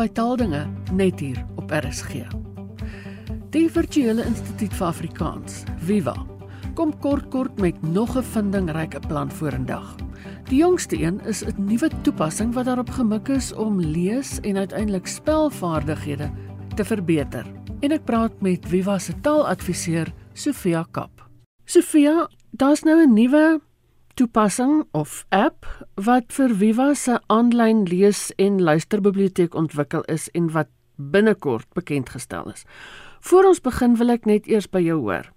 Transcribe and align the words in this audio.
by 0.00 0.06
Taaldinge 0.16 0.62
net 0.96 1.20
hier 1.20 1.36
op 1.60 1.72
RSG. 1.76 2.22
Die 3.52 3.66
Virtuele 3.68 4.24
Instituut 4.24 4.72
vir 4.78 4.86
Afrikaans, 4.86 5.58
Viva, 5.84 6.14
kom 6.78 6.94
kort 7.04 7.26
kort 7.34 7.60
met 7.60 7.76
nog 7.82 8.16
'n 8.16 8.24
vindingryke 8.24 9.00
plan 9.08 9.30
vorendag. 9.30 9.96
Die 10.48 10.58
jongste 10.58 10.96
een 10.96 11.20
is 11.28 11.44
'n 11.44 11.52
nuwe 11.66 11.90
toepassing 12.02 12.54
wat 12.54 12.64
daarop 12.64 12.90
gemik 12.90 13.28
is 13.28 13.52
om 13.52 13.80
lees 13.80 14.40
en 14.40 14.56
uiteindelik 14.56 15.06
spelvaardighede 15.06 16.30
te 16.74 16.84
verbeter. 16.84 17.44
En 17.80 17.92
ek 17.92 18.04
praat 18.04 18.40
met 18.40 18.68
Viva 18.68 18.98
se 18.98 19.20
taaladviseur, 19.20 20.12
Sofia 20.32 20.86
Kap. 20.90 21.28
Sofia, 21.64 22.28
daar's 22.50 22.82
nou 22.82 23.02
'n 23.02 23.12
nuwe 23.12 23.60
toepassing 24.20 24.82
of 24.92 25.22
app 25.32 25.64
wat 25.96 26.34
vir 26.36 26.52
Viva 26.52 26.90
se 26.94 27.14
aanlyn 27.32 27.86
lees- 27.88 28.32
en 28.36 28.60
luisterbiblioteek 28.60 29.54
ontwikkel 29.54 30.02
is 30.12 30.28
en 30.36 30.50
wat 30.52 30.68
binnekort 30.96 31.68
bekend 31.72 32.10
gestel 32.12 32.50
is. 32.52 32.66
Voor 33.20 33.44
ons 33.44 33.60
begin 33.60 33.96
wil 33.96 34.12
ek 34.12 34.26
net 34.28 34.46
eers 34.46 34.68
by 34.68 34.82
jou 34.84 34.98
hoor. 35.00 35.30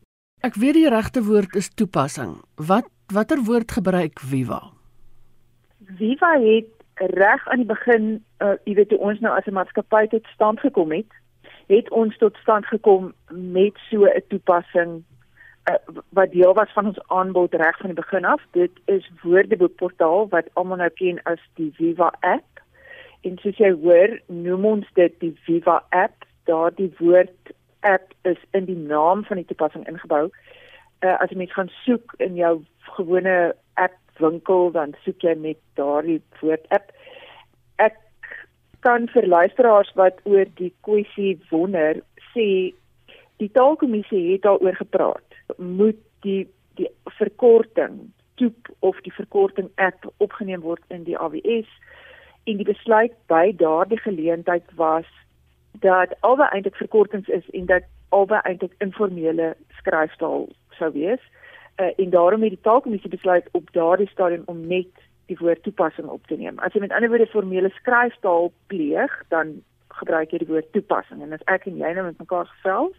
Ek 0.44 0.60
weet 0.60 0.76
die 0.76 0.90
regte 0.92 1.24
woord 1.24 1.56
is 1.56 1.70
toepassing. 1.70 2.36
Wat 2.60 2.90
watter 3.08 3.40
woord 3.48 3.72
gebruik 3.72 4.20
Viva? 4.20 4.60
Viva 5.96 6.34
het 6.44 6.68
reg 7.16 7.48
aan 7.48 7.64
die 7.64 7.72
begin, 7.72 8.20
uh, 8.44 8.60
jy 8.68 8.76
weet 8.76 8.92
toe 8.92 9.00
ons 9.00 9.20
nou 9.20 9.32
as 9.32 9.48
'n 9.48 9.56
maatskappy 9.56 10.08
tot 10.08 10.28
stand 10.36 10.60
gekom 10.60 10.92
het, 10.92 11.12
het 11.72 11.90
ons 11.92 12.18
tot 12.18 12.36
stand 12.44 12.66
gekom 12.66 13.14
met 13.32 13.80
so 13.90 14.04
'n 14.04 14.24
toepassing 14.28 15.04
uh, 15.70 15.76
wat 16.10 16.32
deel 16.32 16.54
was 16.54 16.72
van 16.74 16.86
ons 16.86 17.00
aanbod 17.08 17.54
reg 17.54 17.78
van 17.78 17.92
die 17.94 18.00
begin 18.02 18.26
af. 18.26 18.42
Dit 18.52 18.72
is 18.86 19.10
Woordeboekportaal 19.22 20.28
wat 20.30 20.50
almal 20.54 20.78
nou 20.78 20.90
ken 20.90 21.22
as 21.24 21.42
die 21.60 21.72
Viva 21.78 22.12
app. 22.20 22.62
En 23.22 23.38
soos 23.40 23.58
jy 23.58 23.72
hoor, 23.72 24.18
noem 24.28 24.66
ons 24.66 24.88
dit 25.00 25.20
die 25.24 25.34
Viva 25.48 25.80
app. 25.90 26.28
Daardie 26.50 26.92
woord 27.00 27.54
app 27.80 28.12
is 28.28 28.40
in 28.52 28.66
die 28.68 28.80
naam 28.80 29.24
van 29.24 29.40
die 29.40 29.48
toepassing 29.48 29.88
ingebou. 29.88 30.28
Uh, 31.04 31.16
as 31.20 31.32
jy 31.32 31.40
mens 31.40 31.56
gaan 31.56 31.72
soek 31.84 32.16
in 32.24 32.36
jou 32.40 32.58
gewone 32.98 33.54
app 33.80 34.00
winkel 34.20 34.72
dan 34.76 34.94
soek 35.04 35.24
jy 35.24 35.36
met 35.40 35.60
daardie 35.80 36.20
woord 36.42 36.68
app. 36.76 36.92
Ek 37.82 37.98
kan 38.84 39.08
vir 39.16 39.28
luisteraars 39.28 39.92
wat 40.00 40.20
oor 40.28 40.48
die 40.60 40.74
kwessie 40.84 41.38
wonder 41.52 42.04
sê 42.34 42.48
die 43.42 43.50
taalkommissie 43.56 44.26
het 44.34 44.44
daaroor 44.44 44.76
gepraat 44.76 45.33
moet 45.58 46.00
die 46.22 46.48
die 46.76 46.90
verkorting 47.20 48.12
toep 48.36 48.70
of 48.80 49.00
die 49.06 49.14
verkorting 49.14 49.70
app 49.76 50.08
opgeneem 50.18 50.62
word 50.62 50.82
in 50.88 51.04
die 51.04 51.18
AWS 51.18 51.70
en 52.50 52.58
die 52.58 52.68
besluit 52.68 53.14
by 53.32 53.52
daardie 53.58 54.00
geleentheid 54.02 54.66
was 54.80 55.10
dat 55.86 56.16
albei 56.22 56.50
eintlik 56.52 56.76
verkortings 56.76 57.28
is 57.28 57.46
en 57.54 57.66
dat 57.70 57.86
albei 58.10 58.42
eintlik 58.44 58.74
informele 58.84 59.54
skryfstaal 59.78 60.48
sou 60.78 60.92
wees. 60.94 61.22
Uh, 61.82 61.90
en 61.98 62.10
daarom 62.10 62.42
het 62.46 62.54
die 62.54 62.66
taalkommissie 62.66 63.10
besluit 63.10 63.48
op 63.52 63.72
daardie 63.74 64.10
stadium 64.10 64.44
om 64.46 64.68
net 64.68 64.92
die 65.32 65.38
woord 65.40 65.64
toepassing 65.64 66.08
op 66.08 66.28
te 66.28 66.38
neem. 66.38 66.60
As 66.60 66.74
jy 66.74 66.84
met 66.84 66.92
ander 66.94 67.10
woorde 67.10 67.30
formele 67.32 67.72
skryfstaal 67.80 68.52
pleeg, 68.68 69.16
dan 69.34 69.56
gebruik 69.98 70.34
jy 70.34 70.44
die 70.44 70.52
woord 70.52 70.70
toepassing. 70.76 71.24
En 71.24 71.34
as 71.34 71.46
ek 71.50 71.66
en 71.70 71.80
jy 71.80 71.94
nou 71.96 72.06
met 72.06 72.20
mekaar 72.22 72.46
gesels 72.52 72.94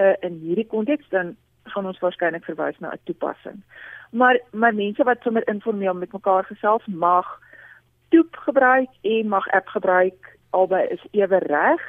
uh, 0.00 0.12
in 0.26 0.36
hierdie 0.42 0.66
konteks 0.68 1.08
dan 1.14 1.36
gaan 1.64 1.86
ons 1.86 1.98
waarskynlik 1.98 2.44
verwys 2.44 2.78
na 2.78 2.92
'n 2.92 3.00
toepassing. 3.04 3.62
Maar 4.10 4.40
maar 4.50 4.74
mense 4.74 5.04
wat 5.04 5.22
sommer 5.22 5.48
informeel 5.48 5.94
met 5.94 6.12
mekaar 6.12 6.44
gesels 6.44 6.86
mag 6.86 7.40
toep 8.08 8.36
gebruik 8.36 8.90
en 9.02 9.28
mag 9.28 9.48
app 9.48 9.66
gebruik 9.66 10.38
albei 10.50 10.86
is 10.88 11.04
ewe 11.10 11.38
reg. 11.38 11.82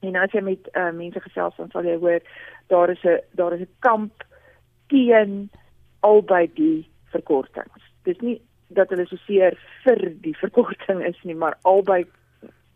En 0.00 0.16
as 0.16 0.32
jy 0.32 0.40
met 0.40 0.68
uh, 0.72 0.90
mense 0.90 1.20
gesels 1.20 1.56
dan 1.56 1.70
sal 1.70 1.84
jy 1.84 1.96
hoor 1.96 2.20
daar 2.66 2.90
is 2.90 3.04
'n 3.04 3.20
daar 3.30 3.52
is 3.52 3.60
'n 3.60 3.74
kamp 3.78 4.24
teen 4.86 5.50
albei 6.00 6.50
die 6.54 6.90
verkortings. 7.04 7.82
Dis 8.02 8.18
nie 8.20 8.40
dat 8.68 8.88
hulle 8.88 9.06
so 9.06 9.16
seer 9.16 9.58
vir 9.84 10.00
die 10.22 10.36
verkorting 10.36 11.02
is 11.06 11.18
nie, 11.22 11.34
maar 11.34 11.58
albei 11.62 12.06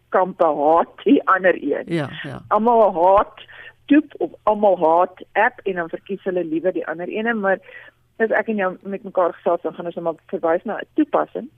kampe 0.08 0.46
haat 0.46 1.04
die 1.04 1.20
ander 1.28 1.54
een. 1.54 1.84
Ja, 1.86 2.08
ja. 2.22 2.40
Almal 2.48 2.92
haat 2.94 3.42
toep 3.86 4.14
of 4.18 4.30
almal 4.42 4.78
haat 4.78 5.24
app 5.32 5.60
en 5.64 5.74
dan 5.80 5.88
verkies 5.88 6.22
hulle 6.24 6.44
liewer 6.44 6.72
die 6.72 6.86
ander 6.86 7.08
ene 7.08 7.34
maar 7.34 7.60
as 8.22 8.30
ek 8.30 8.48
en 8.52 8.60
jou 8.62 8.70
met 8.82 9.04
mekaar 9.04 9.34
gesels 9.38 9.62
dan 9.62 9.74
gaan 9.74 9.90
ons 9.90 9.98
net 9.98 10.04
maar 10.04 10.20
verwys 10.32 10.64
na 10.64 10.78
'n 10.78 10.88
toepassing. 10.94 11.48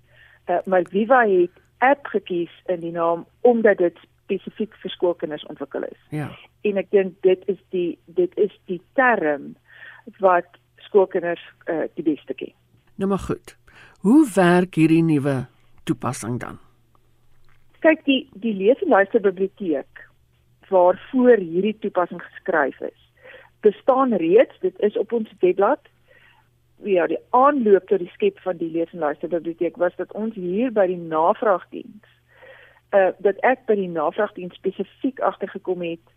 Uh, 0.49 0.59
maar 0.65 0.85
Viva 0.91 1.21
het 1.29 1.51
app 1.79 2.07
gekies 2.07 2.53
in 2.67 2.81
die 2.81 2.93
naam 2.93 3.27
omdat 3.41 3.79
dit 3.79 3.99
spesifiek 4.25 4.75
vir 4.83 4.91
skoolkinders 4.91 5.47
ontwikkel 5.47 5.83
is. 5.83 6.01
Ja. 6.11 6.31
En 6.63 6.77
ek 6.77 6.91
dink 6.91 7.23
dit 7.23 7.43
is 7.47 7.61
die 7.71 7.99
dit 8.07 8.33
is 8.37 8.53
die 8.65 8.81
term 8.95 9.57
wat 10.19 10.47
skoolkinders 10.77 11.43
uh, 11.67 11.85
die 11.95 12.03
beste 12.03 12.35
ken. 12.35 12.53
Nou 12.97 13.09
maar 13.09 13.25
goed. 13.29 13.57
Hoe 14.01 14.27
werk 14.35 14.75
hierdie 14.75 15.03
nuwe 15.03 15.47
toepassing 15.85 16.41
dan? 16.41 16.59
Kyk 17.81 18.05
die 18.05 18.29
die 18.33 18.55
lees 18.55 18.81
en 18.83 18.89
luister 18.89 19.21
biblioteek 19.21 20.06
waarvoor 20.69 21.37
hierdie 21.37 21.77
toepassing 21.81 22.23
geskryf 22.23 22.81
is. 22.81 23.01
Bestaan 23.61 24.15
reeds, 24.15 24.59
dit 24.61 24.81
is 24.81 24.97
op 24.97 25.13
ons 25.13 25.33
webblad. 25.41 25.81
Ja, 26.85 27.07
die 27.07 27.19
aanloop 27.31 27.89
tot 27.89 27.99
die 27.99 28.13
skep 28.13 28.39
van 28.45 28.57
die 28.57 28.71
lees 28.71 28.93
en 28.93 28.99
luister 28.99 29.29
biblioteek 29.29 29.77
was 29.77 29.97
dat 29.97 30.13
ons 30.13 30.35
hier 30.35 30.73
by 30.73 30.87
die 30.87 31.01
navraagdiens 31.01 32.05
uh 32.95 33.11
dat 33.19 33.39
ek 33.43 33.65
by 33.67 33.75
die 33.75 33.91
navraagdiens 33.91 34.55
spesifiek 34.55 35.21
agtergekom 35.21 35.83
het 35.83 36.13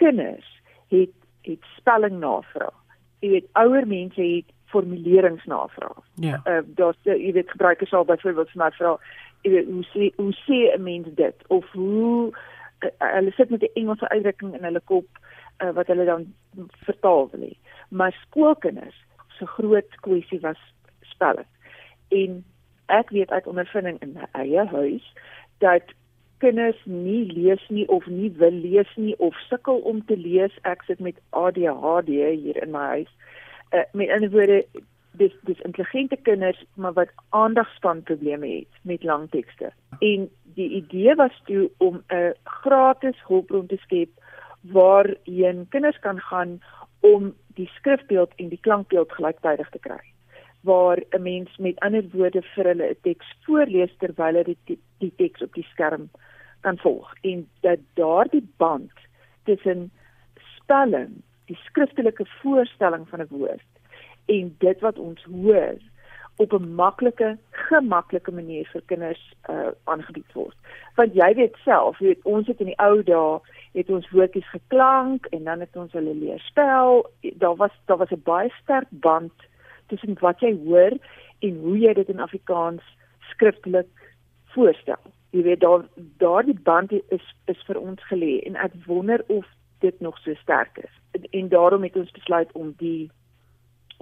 kinders 0.00 0.48
het 0.92 1.14
het 1.42 1.64
spelling 1.76 2.20
navraag. 2.20 2.76
Jy 3.20 3.30
weet 3.30 3.48
ouer 3.58 3.86
mense 3.86 4.22
het 4.22 4.50
formuleringsnavraag. 4.70 6.04
Ja. 6.14 6.40
Uh 6.46 6.60
daar's 6.78 6.98
jy 7.08 7.32
weet 7.32 7.50
gebruikers 7.50 7.90
sal 7.90 8.04
byvoorbeeld 8.04 8.50
vir 8.52 8.64
my 8.64 8.70
vra 8.76 8.96
jy 9.42 9.54
weet 9.56 9.70
hoe 9.70 9.84
sê 9.90 10.10
hoe 10.16 10.34
sê 10.44 10.60
'n 10.74 10.82
mens 10.82 11.08
dit 11.14 11.46
of 11.48 11.66
hoe 11.72 12.32
hulle 12.98 13.32
sit 13.36 13.50
met 13.50 13.62
'n 13.62 13.74
Engelse 13.74 14.08
uitdrukking 14.08 14.54
in 14.54 14.64
hulle 14.64 14.80
kop 14.84 15.06
uh, 15.62 15.70
wat 15.70 15.86
hulle 15.86 16.04
dan 16.04 16.34
vertaal 16.84 17.28
wil 17.30 17.40
hê. 17.40 17.56
Maar 17.88 18.12
skoolkinders 18.26 19.04
se 19.38 19.46
groot 19.46 20.00
kwessie 20.00 20.40
was 20.40 20.60
spelling. 21.00 21.46
En 22.08 22.44
ek 22.86 23.10
weet 23.10 23.30
uit 23.30 23.46
ondervinding 23.46 24.00
in 24.00 24.12
my 24.12 24.26
eie 24.32 24.66
huis 24.66 25.12
dat 25.58 25.82
kinders 26.38 26.80
nie 26.84 27.32
lees 27.32 27.68
nie 27.68 27.88
of 27.88 28.06
nie 28.06 28.30
wil 28.36 28.50
lees 28.50 28.90
nie 28.96 29.14
of 29.18 29.36
sukkel 29.48 29.78
om 29.78 30.04
te 30.04 30.16
lees. 30.16 30.54
Ek 30.62 30.82
sit 30.82 31.00
met 31.00 31.20
ADHD 31.30 32.08
hier 32.08 32.62
in 32.62 32.70
my 32.70 32.86
huis. 32.96 33.12
Uh, 33.72 33.86
met 33.92 34.10
ander 34.10 34.30
woorde 34.30 34.66
dis 35.20 35.32
dis 35.48 35.60
intelligente 35.66 36.16
kinders 36.16 36.64
maar 36.74 36.92
wat 36.92 37.12
aandagspanprobleme 37.28 38.48
het 38.48 38.80
met 38.82 39.02
lang 39.02 39.30
tekste. 39.30 39.72
En 40.00 40.28
die 40.56 40.68
idee 40.80 41.14
was 41.14 41.42
toe 41.44 41.70
om 41.76 42.02
'n 42.08 42.34
gratis 42.44 43.18
hulpbron 43.26 43.66
te 43.66 43.76
skep 43.76 44.10
waarheen 44.60 45.66
kinders 45.68 45.98
kan 45.98 46.20
gaan 46.20 46.60
om 47.00 47.34
die 47.54 47.70
skrifbeeld 47.74 48.32
en 48.36 48.48
die 48.48 48.60
klankbeeld 48.60 49.12
gelyktydig 49.12 49.68
te 49.70 49.78
kry. 49.78 50.00
Waar 50.60 50.98
'n 51.10 51.22
mens 51.22 51.56
met 51.56 51.80
ander 51.80 52.04
woorde 52.12 52.42
vir 52.42 52.64
hulle 52.64 52.90
'n 52.90 52.96
teks 53.02 53.26
voorlees 53.44 53.96
terwyl 53.98 54.34
hulle 54.34 54.56
die, 54.64 54.78
die 54.98 55.12
teks 55.16 55.42
op 55.42 55.54
die 55.54 55.66
skerm 55.72 56.10
kan 56.60 56.78
volg 56.78 57.12
en 57.20 57.48
dat 57.60 57.78
daardie 57.94 58.48
band 58.56 58.92
tussen 59.44 59.90
spelling, 60.56 61.22
die 61.46 61.58
skriftelike 61.64 62.26
voorstelling 62.26 63.08
van 63.08 63.20
'n 63.20 63.26
woord 63.30 63.71
en 64.26 64.54
dit 64.58 64.80
wat 64.80 64.98
ons 64.98 65.24
hoor 65.24 65.78
op 66.36 66.52
'n 66.52 66.74
maklike, 66.74 67.38
gemaklike 67.50 68.32
manier 68.32 68.68
vir 68.72 68.82
kinders 68.86 69.34
uh 69.50 69.70
aangebied 69.84 70.32
word. 70.32 70.56
Want 70.94 71.14
jy 71.14 71.34
weet 71.34 71.56
self, 71.64 71.98
jy 71.98 72.06
weet 72.06 72.24
ons 72.24 72.46
het 72.46 72.60
in 72.60 72.66
die 72.66 72.78
ou 72.78 73.02
dae 73.02 73.40
het 73.72 73.90
ons 73.90 74.10
woordjies 74.10 74.50
geklank 74.50 75.26
en 75.26 75.44
dan 75.44 75.60
het 75.60 75.76
ons 75.76 75.92
hulle 75.92 76.14
leer 76.14 76.40
spel. 76.40 77.10
Daar 77.20 77.56
was 77.56 77.70
daar 77.86 77.96
was 77.96 78.10
'n 78.10 78.22
baie 78.24 78.50
sterk 78.62 78.88
band 78.90 79.32
tussen 79.86 80.16
wat 80.20 80.40
jy 80.40 80.56
hoor 80.64 80.92
en 81.38 81.58
hoe 81.60 81.78
jy 81.78 81.92
dit 81.94 82.08
in 82.08 82.20
Afrikaans 82.20 82.82
skriftelik 83.30 84.14
voorstel. 84.44 85.02
Jy 85.30 85.42
weet 85.42 85.60
daar 85.60 85.84
daardie 86.18 86.60
band 86.62 86.92
is 86.92 87.34
is 87.44 87.62
vir 87.66 87.80
ons 87.80 88.00
gelê 88.10 88.40
en 88.46 88.56
ek 88.56 88.72
wonder 88.86 89.24
of 89.26 89.46
dit 89.78 90.00
nog 90.00 90.18
so 90.18 90.34
sterk 90.34 90.78
is. 90.78 90.94
En, 91.10 91.22
en 91.30 91.48
daarom 91.48 91.82
het 91.82 91.96
ons 91.96 92.10
besluit 92.10 92.52
om 92.52 92.74
die 92.76 93.10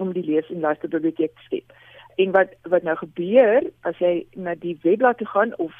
om 0.01 0.13
die 0.13 0.25
lees 0.25 0.49
en 0.49 0.59
luister 0.65 0.89
biblioteek 0.89 1.33
te 1.35 1.47
skep. 1.47 1.73
En 2.21 2.31
wat 2.35 2.53
wat 2.73 2.83
nou 2.83 2.95
gebeur 2.99 3.67
as 3.87 3.97
jy 4.03 4.25
na 4.35 4.55
die 4.59 4.77
webblad 4.83 5.17
toe 5.21 5.27
gaan 5.27 5.55
of 5.57 5.75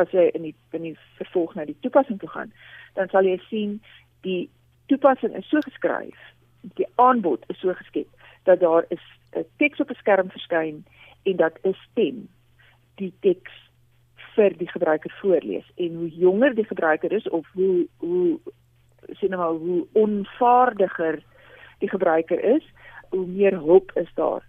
as 0.00 0.10
jy 0.12 0.28
in 0.36 0.48
die 0.48 0.54
in 0.76 0.82
die 0.90 0.96
vervolg 1.18 1.54
na 1.54 1.64
die 1.68 1.76
toepassing 1.80 2.20
toe 2.20 2.30
gaan, 2.32 2.52
dan 2.94 3.08
sal 3.12 3.28
jy 3.28 3.36
sien 3.48 3.78
die 4.26 4.48
toepassing 4.92 5.34
is 5.36 5.48
so 5.50 5.62
geskryf, 5.66 6.18
die 6.80 6.88
aanbod 7.02 7.44
is 7.52 7.60
so 7.60 7.74
geskep 7.74 8.08
dat 8.46 8.60
daar 8.60 8.84
is 8.88 9.02
'n 9.34 9.44
teks 9.58 9.80
op 9.80 9.90
'n 9.90 10.00
skerm 10.02 10.30
verskyn 10.30 10.84
en 11.22 11.36
dat 11.36 11.58
'n 11.62 11.76
stem 11.90 12.28
die 12.94 13.12
teks 13.20 13.52
vir 14.34 14.56
die 14.56 14.68
gebruiker 14.68 15.12
voorlees 15.20 15.68
en 15.76 15.94
hoe 15.94 16.08
jonger 16.08 16.54
die 16.54 16.64
gebruiker 16.64 17.12
is 17.12 17.28
of 17.28 17.46
hoe 17.52 17.86
hoe 17.96 18.38
sien 19.12 19.30
nou 19.30 19.40
maar 19.40 19.58
hoe 19.60 19.86
onvaardiger 19.92 21.22
die 21.78 21.88
gebruiker 21.88 22.44
is, 22.44 22.64
hoe 23.10 23.26
meer 23.26 23.54
hulp 23.54 23.92
is 23.94 24.10
daar. 24.14 24.44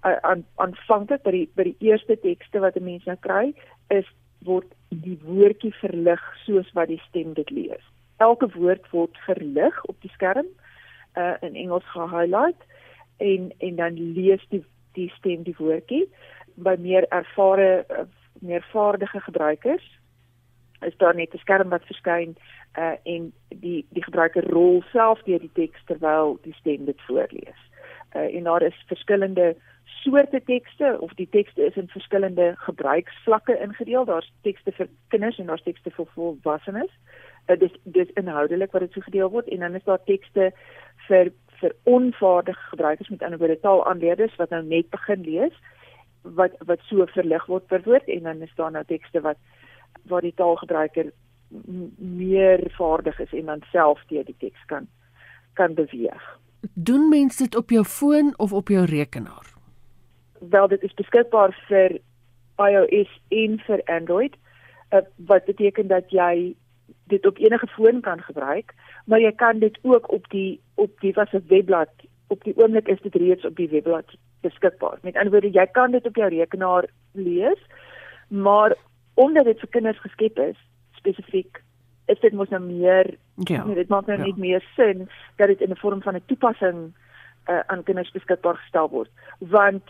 Aan 0.00 0.46
aanvanklik 0.54 1.22
by 1.22 1.30
die 1.30 1.48
by 1.54 1.62
die 1.62 1.76
eerste 1.90 2.16
tekste 2.20 2.60
wat 2.60 2.76
'n 2.76 2.84
mens 2.84 3.04
nou 3.04 3.16
kry, 3.20 3.54
is 3.88 4.06
word 4.44 4.66
die 4.88 5.18
woordjie 5.24 5.74
verlig 5.74 6.22
soos 6.44 6.72
wat 6.72 6.88
die 6.88 7.02
stem 7.08 7.34
dit 7.34 7.50
lees. 7.50 7.84
Elke 8.16 8.48
woord 8.54 8.90
word 8.90 9.16
verlig 9.26 9.84
op 9.84 9.96
die 10.00 10.12
skerm 10.16 10.46
uh 11.16 11.34
in 11.40 11.54
Engels 11.54 11.84
gehighlight 11.92 12.62
en 13.18 13.52
en 13.58 13.76
dan 13.76 13.94
lees 13.94 14.44
die 14.48 14.64
die 14.92 15.10
stem 15.18 15.42
die 15.42 15.56
woordjie 15.58 16.08
by 16.54 16.76
meer 16.78 17.06
ervare 17.08 17.84
uh, 17.90 18.04
meer 18.40 18.64
vaardige 18.72 19.20
gebruikers 19.20 19.86
is 20.80 20.96
daar 20.96 21.14
net 21.14 21.34
'n 21.34 21.38
skerm 21.38 21.68
wat 21.68 21.84
verskyn 21.84 22.36
uh 22.78 22.96
en 23.02 23.32
die 23.48 23.86
die 23.90 24.04
gebruiker 24.04 24.44
rol 24.50 24.82
self 24.92 25.22
deur 25.22 25.40
die 25.40 25.54
teks 25.54 25.84
terwyl 25.84 26.38
die 26.42 26.54
stem 26.54 26.84
dit 26.84 27.00
voorlees. 27.06 27.60
Uh 28.16 28.36
en 28.36 28.44
daar 28.44 28.62
is 28.62 28.84
verskillende 28.86 29.56
soorte 30.02 30.42
tekste 30.44 30.96
of 31.00 31.12
die 31.14 31.28
tekste 31.30 31.66
is 31.66 31.76
in 31.76 31.88
verskillende 31.88 32.54
gebruiksvlakke 32.56 33.58
ingedeel. 33.58 34.04
Daar's 34.04 34.32
tekste 34.42 34.72
vir 34.72 34.88
kinders 35.08 35.38
en 35.38 35.46
daar's 35.46 35.62
tekste 35.62 35.90
vir 35.90 36.06
volwassenes. 36.14 36.92
Uh, 37.46 37.58
dis 37.58 37.74
dis 37.84 38.10
inhoudelik 38.14 38.72
wat 38.72 38.86
dit 38.86 38.92
so 38.92 39.00
gedeel 39.00 39.30
word 39.30 39.48
en 39.48 39.58
dan 39.66 39.74
is 39.74 39.84
daar 39.84 40.04
tekste 40.04 40.52
vir 41.08 41.32
vir 41.60 41.74
onvaardige 41.84 42.68
gebruikers 42.72 43.08
met 43.08 43.22
ander 43.22 43.38
woorde 43.38 43.60
taalaanleerders 43.60 44.36
wat 44.36 44.50
nou 44.50 44.62
net 44.64 44.90
begin 44.90 45.24
lees 45.26 45.56
wat 46.22 46.56
wat 46.68 46.80
so 46.88 47.06
verlig 47.14 47.46
word 47.46 47.66
per 47.66 47.82
woord 47.84 48.08
en 48.08 48.22
dan 48.28 48.42
is 48.42 48.54
daar 48.56 48.72
nou 48.72 48.84
tekste 48.84 49.20
wat 49.20 49.36
waar 50.08 50.24
die 50.24 50.36
taalgebruiker 50.36 51.12
meer 51.98 52.64
vaardig 52.76 53.20
is 53.20 53.32
en 53.32 53.46
dan 53.46 53.62
self 53.72 54.02
deur 54.08 54.24
die 54.24 54.36
teks 54.38 54.64
kan 54.66 54.86
kan 55.54 55.74
beweeg. 55.74 56.24
Doen 56.74 57.08
mense 57.08 57.42
dit 57.42 57.56
op 57.56 57.70
jou 57.70 57.84
foon 57.84 58.34
of 58.36 58.52
op 58.52 58.68
jou 58.68 58.84
rekenaar? 58.84 59.54
Wel 60.38 60.68
dit 60.68 60.82
is 60.82 60.94
beskikbaar 60.94 61.64
vir 61.68 61.98
iOS 62.56 63.20
en 63.28 63.58
vir 63.66 63.82
Android. 63.84 64.36
Uh, 64.90 65.00
wat 65.16 65.44
beteken 65.44 65.86
dat 65.86 66.10
jy 66.10 66.54
dit 67.10 67.26
op 67.26 67.38
enige 67.38 67.66
foon 67.66 68.00
kan 68.00 68.20
gebruik, 68.22 68.74
maar 69.04 69.20
jy 69.20 69.32
kan 69.32 69.58
dit 69.58 69.78
ook 69.82 70.12
op 70.12 70.28
die 70.30 70.60
op 70.74 71.00
die 71.00 71.12
was 71.12 71.32
'n 71.32 71.44
webblad. 71.46 71.90
Op 72.26 72.44
die 72.44 72.56
oomblik 72.56 72.88
is 72.88 73.00
dit 73.00 73.14
reeds 73.14 73.44
op 73.44 73.56
die 73.56 73.68
webblad 73.68 74.16
beskikbaar. 74.40 74.98
Met 75.02 75.16
ander 75.16 75.30
woorde, 75.30 75.50
jy 75.50 75.66
kan 75.66 75.90
dit 75.90 76.06
op 76.06 76.16
jou 76.16 76.28
rekenaar 76.28 76.84
lees, 77.12 77.60
maar 78.28 78.76
omdat 79.14 79.44
dit 79.44 79.58
vir 79.60 79.68
kinders 79.68 80.00
geskep 80.00 80.38
is, 80.38 80.56
spesifiek, 80.92 81.62
is 82.10 82.20
dit 82.20 82.32
mos 82.36 82.48
nou 82.52 82.62
meer 82.62 83.14
ja, 83.48 83.64
nee, 83.64 83.74
dit 83.74 83.88
maak 83.92 84.06
nou 84.06 84.18
ja. 84.18 84.24
net 84.26 84.36
meer 84.36 84.64
sin 84.76 85.08
dat 85.36 85.52
dit 85.52 85.60
in 85.60 85.70
'n 85.70 85.82
vorm 85.82 86.02
van 86.02 86.16
'n 86.16 86.26
toepassing 86.26 86.92
uh, 87.50 87.60
aan 87.66 87.82
kinders 87.82 88.10
beskikbaar 88.10 88.56
gestel 88.56 88.88
word. 88.88 89.10
Want 89.38 89.82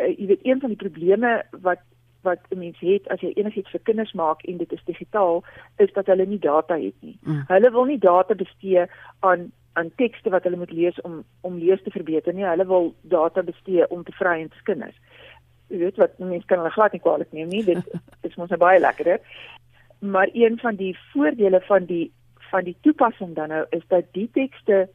uh, 0.00 0.10
jy 0.18 0.26
weet 0.26 0.46
een 0.46 0.60
van 0.60 0.74
die 0.74 0.82
probleme 0.82 1.44
wat 1.62 1.84
wat 2.22 2.38
'n 2.50 2.58
mens 2.58 2.78
het 2.80 3.08
as 3.08 3.20
jy 3.20 3.30
enigiets 3.34 3.70
vir 3.70 3.80
kinders 3.80 4.12
maak 4.12 4.42
en 4.42 4.56
dit 4.56 4.72
is 4.72 4.84
digitaal, 4.84 5.44
is 5.76 5.92
dat 5.92 6.06
hulle 6.06 6.26
nie 6.26 6.38
data 6.38 6.74
het 6.74 6.94
nie. 7.00 7.18
Mm. 7.22 7.44
Hulle 7.46 7.70
wil 7.70 7.84
nie 7.84 7.98
data 7.98 8.34
bestee 8.34 8.86
aan 9.20 9.52
aan 9.72 9.90
tekste 9.96 10.30
wat 10.30 10.42
hulle 10.42 10.56
moet 10.56 10.70
lees 10.70 11.00
om 11.00 11.24
om 11.40 11.58
lees 11.58 11.82
te 11.82 11.90
verbeter 11.90 12.34
nie. 12.34 12.44
Hulle 12.44 12.66
wil 12.66 12.94
data 13.02 13.42
bestee 13.42 13.88
om 13.88 14.02
te 14.04 14.12
vry 14.12 14.40
en 14.40 14.50
kinders. 14.62 14.96
Jy 15.68 15.78
weet 15.78 15.96
wat 15.96 16.18
mense 16.18 16.46
kan 16.46 16.58
hulle 16.58 16.70
glad 16.70 16.92
nie 16.92 17.00
kwaliek 17.00 17.32
neem 17.32 17.48
nie. 17.48 17.64
Dit 17.64 17.84
is 18.26 18.36
mos 18.36 18.48
nou 18.48 18.58
baie 18.58 18.80
lekker, 18.80 19.06
hè. 19.06 19.16
Maar 19.98 20.28
een 20.32 20.58
van 20.58 20.74
die 20.74 20.98
voordele 21.12 21.60
van 21.60 21.84
die 21.84 22.12
van 22.50 22.64
die 22.64 22.76
toepassing 22.80 23.34
dan 23.34 23.48
nou 23.48 23.66
is 23.70 23.82
dat 23.86 24.04
die 24.12 24.30
tekste 24.32 24.88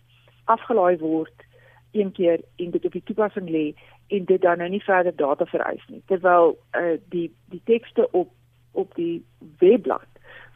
afgelaai 0.43 0.97
word 0.97 1.43
een 1.91 2.11
keer 2.11 2.39
en 2.55 2.71
dit 2.71 2.85
op 2.85 2.91
die 2.91 3.03
toepassing 3.03 3.49
lê 3.49 3.73
en 4.07 4.25
dit 4.25 4.41
dan 4.41 4.57
nou 4.57 4.69
nie 4.69 4.83
verder 4.83 5.15
data 5.15 5.45
vereis 5.45 5.83
nie 5.87 6.01
terwyl 6.05 6.57
uh, 6.71 6.97
die 7.09 7.29
die 7.53 7.61
tekste 7.63 8.07
op 8.11 8.31
op 8.71 8.95
die 8.95 9.25
webblad 9.59 10.09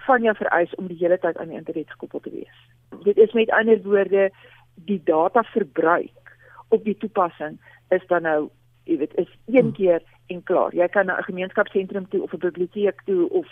van 0.08 0.24
jou 0.24 0.36
vereis 0.36 0.76
om 0.76 0.88
die 0.88 0.98
hele 0.98 1.20
tyd 1.20 1.38
aan 1.38 1.52
die 1.52 1.58
internet 1.58 1.92
gekoppel 1.92 2.20
te 2.20 2.32
wees. 2.32 2.60
Dit 3.04 3.18
is 3.18 3.34
met 3.34 3.52
ander 3.52 3.82
woorde 3.84 4.30
die 4.90 5.02
data 5.04 5.44
verbruik 5.44 6.38
op 6.68 6.84
die 6.84 6.98
toepassing 6.98 7.60
is 7.90 8.08
dan 8.08 8.22
nou 8.22 8.50
jy 8.88 8.98
weet 8.98 9.16
is 9.16 9.32
een 9.46 9.70
hmm. 9.70 9.74
keer 9.74 10.04
en 10.28 10.44
klaar. 10.44 10.76
Jy 10.76 10.88
kan 10.88 11.06
na 11.06 11.18
'n 11.18 11.30
gemeenskapsentrum 11.30 12.08
toe 12.10 12.22
of 12.24 12.34
'n 12.34 12.40
biblioteek 12.40 13.02
toe 13.06 13.30
of 13.30 13.48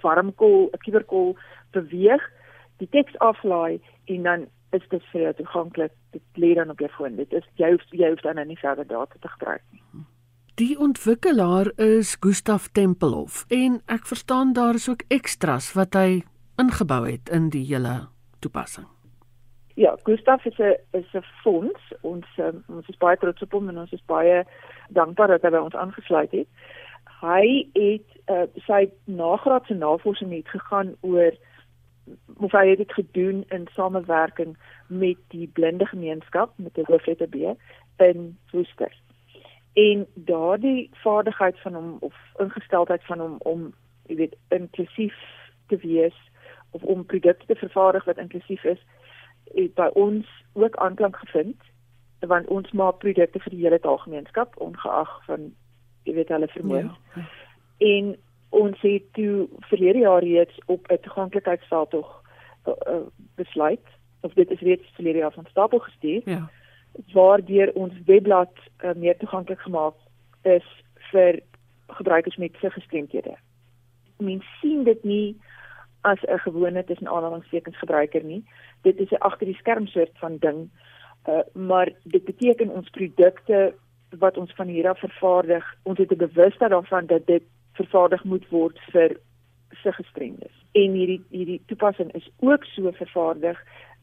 warmkol, 0.00 0.68
'n 0.72 0.78
kuberkol 0.84 1.36
beweeg, 1.70 2.22
die 2.76 2.88
teks 2.88 3.18
aflaai 3.18 3.80
en 4.04 4.22
dan 4.22 4.46
is 4.70 4.82
dit 4.88 5.02
vir 5.12 5.20
jou 5.20 5.34
toeganklik. 5.34 5.92
Dit 6.10 6.22
lê 6.34 6.54
dan 6.54 6.70
op 6.70 6.78
jou 6.78 6.90
foon. 6.90 7.16
Dit 7.16 7.32
is 7.32 7.44
jy 7.54 7.70
hoef 7.70 7.82
jy 7.90 8.08
hoef 8.08 8.20
dan 8.20 8.46
nie 8.46 8.58
verder 8.58 8.86
data 8.86 9.14
te 9.20 9.28
gebruik 9.28 9.62
nie. 9.72 9.82
Die 10.56 10.78
ontwikkelaar 10.78 11.72
is 11.76 12.16
Gustaf 12.20 12.68
Tempelhof 12.72 13.44
en 13.48 13.82
ek 13.86 14.06
verstaan 14.06 14.52
daar 14.52 14.74
is 14.74 14.88
ook 14.88 15.02
ekstras 15.08 15.72
wat 15.72 15.94
hy 15.94 16.24
ingebou 16.56 17.04
het 17.04 17.28
in 17.28 17.50
die 17.52 17.64
hele 17.64 18.08
toepassing. 18.40 18.95
Ja, 19.76 19.96
Gustaf 20.02 20.44
is 20.44 20.58
'n 20.58 20.76
is 20.90 21.12
'n 21.12 21.24
fonds. 21.42 21.80
Ons 22.00 22.26
um, 22.36 22.64
ons 22.66 22.88
is 22.88 22.96
baie 22.96 23.16
trots 23.16 23.42
op 23.42 23.52
hom 23.52 23.68
en 23.68 23.78
ons 23.78 23.92
is 23.92 24.04
baie 24.04 24.44
dankbaar 24.88 25.28
dat 25.28 25.42
hy 25.42 25.50
by 25.50 25.56
ons 25.56 25.74
aangesluit 25.74 26.30
het. 26.30 26.48
Hy 27.20 27.68
het 27.72 28.08
uh, 28.26 28.48
sy 28.54 28.88
nagraadse 29.04 29.74
navorsing 29.74 30.32
het 30.32 30.48
gegaan 30.48 30.96
oor 31.00 31.32
of 32.36 32.52
hy 32.52 32.68
het 32.68 32.78
dit 32.78 32.92
gedoen 32.92 33.44
in 33.48 33.68
samewerking 33.72 34.56
met 34.86 35.16
die 35.28 35.46
blinde 35.46 35.86
gemeenskap 35.86 36.52
met 36.56 36.74
die 36.74 36.84
hoofletter 36.86 37.28
B 37.28 37.36
in 37.96 38.38
Woester. 38.50 38.92
En 39.72 40.06
daardie 40.14 40.90
vaardigheid 40.92 41.60
van 41.60 41.74
hom 41.74 41.96
of 42.00 42.14
ingesteldheid 42.38 43.04
van 43.04 43.18
hom 43.18 43.36
om 43.38 43.74
jy 44.06 44.16
weet 44.16 44.36
inklusief 44.48 45.16
te 45.66 45.76
wees 45.76 46.16
of 46.70 46.82
om 46.82 47.04
produkte 47.04 47.46
te 47.46 47.54
vervaardig 47.54 48.04
wat 48.04 48.18
inklusief 48.18 48.64
is, 48.64 48.80
het 49.54 49.74
by 49.74 49.90
ons 49.94 50.26
ook 50.52 50.76
aanklank 50.76 51.16
gevind 51.16 51.62
want 52.26 52.46
ons 52.48 52.70
maak 52.72 52.98
produkte 52.98 53.38
vir 53.38 53.50
die 53.50 53.62
hele 53.62 53.78
taalgemeenskap 53.80 54.56
ongeag 54.60 55.24
van 55.26 55.50
jy 56.06 56.14
weet 56.14 56.28
hulle 56.32 56.48
vermoë. 56.48 56.86
Ja. 57.14 57.24
En 57.86 58.16
ons 58.56 58.80
het 58.80 59.04
toe 59.12 59.48
verlede 59.68 59.98
jaar 59.98 60.24
reeds 60.24 60.58
op 60.66 60.88
'n 60.90 60.98
toeganklikheidsveldtog 61.02 62.22
uh, 62.66 62.72
uh, 62.86 63.06
besluit 63.34 63.86
of 64.20 64.32
dit 64.32 64.50
is 64.50 64.60
reeds 64.60 64.94
verlede 64.94 65.18
jaar 65.18 65.32
van 65.32 65.46
stapel 65.50 65.78
gestuur. 65.78 66.22
Ja. 66.24 66.50
Waardeur 67.12 67.72
ons 67.74 67.92
webblad 68.04 68.52
uh, 68.84 68.92
meer 68.94 69.16
toeganklik 69.16 69.60
gemaak 69.60 69.94
is 70.42 70.64
vir 71.10 71.40
gebruikers 71.86 72.36
met 72.36 72.56
gestremdhede. 72.56 73.36
Mense 74.16 74.48
sien 74.60 74.84
dit 74.84 75.04
nie 75.04 75.36
as 76.00 76.20
'n 76.22 76.38
gewone 76.38 76.84
tussen 76.84 77.08
aanhalingstekens 77.08 77.78
gebruiker 77.78 78.24
nie. 78.24 78.44
Dit 78.86 79.00
is 79.02 79.10
'n 79.10 79.24
agter 79.28 79.46
die 79.46 79.58
skerm 79.58 79.86
soort 79.86 80.14
van 80.22 80.38
ding. 80.38 80.68
Uh, 81.28 81.42
maar 81.52 81.90
dit 82.02 82.24
beteken 82.24 82.70
ons 82.70 82.90
produkte 82.90 83.74
wat 84.18 84.36
ons 84.36 84.52
van 84.54 84.66
hier 84.66 84.88
af 84.88 84.98
vervaardig, 84.98 85.74
ons 85.82 85.98
het 85.98 86.10
'n 86.12 86.16
bewustheid 86.16 86.70
daarvan 86.70 87.06
dat 87.06 87.26
dit 87.26 87.42
vervaardig 87.72 88.24
moet 88.24 88.48
word 88.48 88.78
vir 88.92 89.16
se 89.82 89.92
gestremdes. 89.92 90.54
En 90.72 90.92
hierdie 90.92 91.22
hierdie 91.30 91.62
toepassing 91.66 92.12
is 92.12 92.30
ook 92.40 92.64
so 92.64 92.92
vervaardig. 92.92 93.58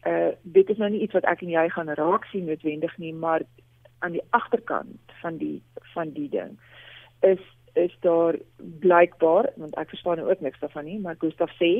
Uh 0.05 0.31
dit 0.41 0.69
is 0.69 0.77
nou 0.77 0.89
nie 0.91 1.01
iets 1.01 1.13
wat 1.13 1.23
ek 1.23 1.41
en 1.41 1.49
jy 1.49 1.69
gaan 1.69 1.89
raak 1.89 2.25
sien 2.25 2.45
noodwendig 2.45 2.97
nie, 2.97 3.13
maar 3.13 3.41
aan 3.99 4.11
die 4.11 4.25
agterkant 4.29 4.99
van 5.21 5.37
die 5.37 5.61
van 5.93 6.09
die 6.09 6.29
ding 6.29 6.59
is 7.19 7.39
is 7.73 7.95
daar 7.99 8.35
blykbaar 8.79 9.49
want 9.55 9.75
ek 9.75 9.89
verstaan 9.89 10.17
nou 10.17 10.29
ook 10.29 10.41
niks 10.41 10.59
daarvan 10.59 10.85
nie, 10.85 10.99
maar 10.99 11.15
Gustaf 11.19 11.51
sê 11.61 11.71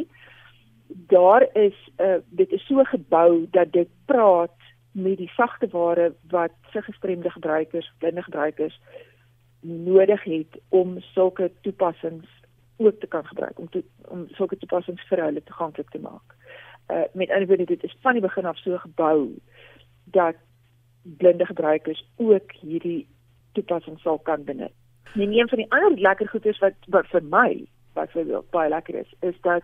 daar 0.88 1.48
is 1.54 1.90
uh 1.98 2.16
dit 2.30 2.52
is 2.52 2.66
so 2.66 2.84
gebou 2.84 3.48
dat 3.52 3.72
dit 3.72 3.88
praat 4.06 4.52
met 4.92 5.18
die 5.18 5.30
sagte 5.30 5.68
ware 5.68 6.14
wat 6.30 6.52
se 6.72 6.82
gestremde 6.82 7.30
gebruikers, 7.30 7.94
blinde 7.98 8.24
gebruikers 8.24 8.82
nodig 9.62 10.24
het 10.24 10.60
om 10.70 11.00
sulke 11.00 11.52
toepassings 11.62 12.30
ook 12.76 13.00
te 13.00 13.08
kan 13.08 13.26
gebruik 13.26 13.60
om 13.60 13.70
te, 13.70 13.84
om 14.08 14.28
sulke 14.28 14.58
toepassings 14.58 15.08
vir 15.08 15.24
hulle 15.24 15.44
toeganklik 15.44 15.90
te 15.90 16.00
maak. 16.00 16.36
Uh 16.92 17.04
met 17.14 17.30
ander 17.30 17.48
woorde 17.48 17.66
dit 17.66 17.84
is 17.84 17.98
van 18.02 18.12
die 18.14 18.22
begin 18.22 18.46
af 18.46 18.58
so 18.58 18.78
gebou 18.78 19.40
dat 20.04 20.36
blinde 21.02 21.46
gebruikers 21.46 22.06
ook 22.16 22.52
hierdie 22.52 23.08
toepassing 23.52 24.00
sal 24.00 24.20
kan 24.20 24.44
benut. 24.44 24.74
En 25.14 25.34
een 25.34 25.50
van 25.50 25.58
die 25.58 25.72
ander 25.72 26.00
lekker 26.00 26.28
goedes 26.28 26.60
wat, 26.60 26.74
wat 26.88 27.08
vir 27.08 27.24
my 27.24 27.66
wat 27.94 28.12
vir 28.12 28.42
baie 28.50 28.70
lekker 28.70 28.96
is, 28.96 29.14
is 29.20 29.36
dat 29.42 29.64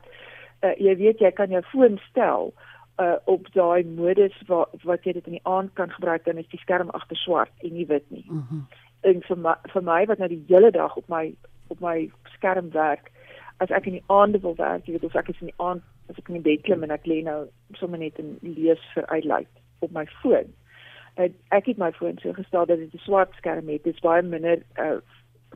uh 0.63 0.75
jy 0.77 0.95
weet 0.95 1.19
jy 1.19 1.31
kan 1.31 1.49
jou 1.49 1.63
foon 1.71 1.99
stel 2.09 2.53
uh 2.99 3.15
op 3.25 3.47
daai 3.53 3.83
modus 3.83 4.35
wat 4.47 4.69
wat 4.83 5.03
jy 5.03 5.13
dit 5.13 5.27
in 5.27 5.37
die 5.39 5.47
aand 5.47 5.73
kan 5.73 5.91
gebruik 5.91 6.25
dan 6.25 6.37
is 6.37 6.51
die 6.51 6.59
skerm 6.59 6.89
agter 6.89 7.17
swart 7.17 7.51
en 7.63 7.73
nie 7.73 7.87
wit 7.87 8.05
nie. 8.11 8.25
Mm 8.27 8.67
en 9.01 9.21
vir 9.23 9.37
my, 9.39 9.53
vir 9.73 9.83
my 9.87 10.01
wat 10.09 10.19
nou 10.19 10.27
die 10.27 10.41
hele 10.49 10.71
dag 10.75 10.95
op 10.99 11.07
my 11.07 11.29
op 11.71 11.79
my 11.83 12.09
skerm 12.33 12.71
werk 12.73 13.11
as 13.63 13.71
ek 13.75 13.87
in 13.91 13.97
die 13.97 14.07
aande 14.07 14.39
wil 14.43 14.55
werk, 14.55 14.85
jy 14.87 14.95
weet 14.95 15.05
of 15.07 15.15
ek 15.19 15.29
is 15.31 15.39
in 15.43 15.51
die 15.51 15.61
aand 15.63 15.83
as 16.11 16.19
ek 16.19 16.31
in 16.31 16.39
die 16.39 16.45
bed 16.47 16.63
klim 16.65 16.83
en 16.85 16.95
ek 16.95 17.07
lê 17.11 17.19
nou 17.25 17.41
sommer 17.79 17.99
net 18.01 18.19
en 18.21 18.37
lees 18.43 18.81
vir 18.95 19.07
uitlaat 19.11 19.63
op 19.85 19.91
my 19.95 20.05
foon. 20.21 20.47
Uh, 21.19 21.27
ek 21.55 21.67
het 21.71 21.81
my 21.81 21.91
foon 21.95 22.19
so 22.23 22.33
gestel 22.35 22.67
dat 22.69 22.79
dit 22.79 22.93
'n 22.95 23.03
swart 23.05 23.35
skerm 23.37 23.67
het. 23.67 23.83
Dit 23.83 23.95
is 23.95 24.05
baie 24.05 24.23
minder 24.23 24.63
uh, 24.79 24.99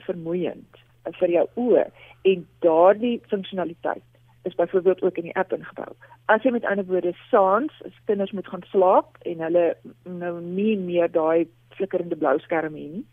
vermoeiend 0.08 0.80
uh, 1.08 1.14
vir 1.20 1.30
jou 1.30 1.46
oë 1.56 1.86
en 2.32 2.48
daardie 2.60 3.22
funksionaliteit 3.32 4.04
is 4.44 4.56
byvoorbeeld 4.56 5.02
ook 5.02 5.18
in 5.18 5.24
die 5.24 5.36
app 5.36 5.54
ingebou. 5.54 5.96
As 6.26 6.44
jy 6.44 6.52
met 6.52 6.66
ander 6.68 6.86
woorde 6.86 7.14
saans, 7.30 7.74
as 7.86 7.96
kinders 8.06 8.32
moet 8.32 8.48
gaan 8.48 8.66
slaap 8.72 9.18
en 9.22 9.44
hulle 9.46 9.66
nou 10.04 10.34
nie 10.42 10.78
meer 10.78 11.12
daai 11.12 11.48
flikkerende 11.78 12.18
blou 12.20 12.36
skerm 12.40 12.76
het 12.76 12.92
nie, 12.98 13.06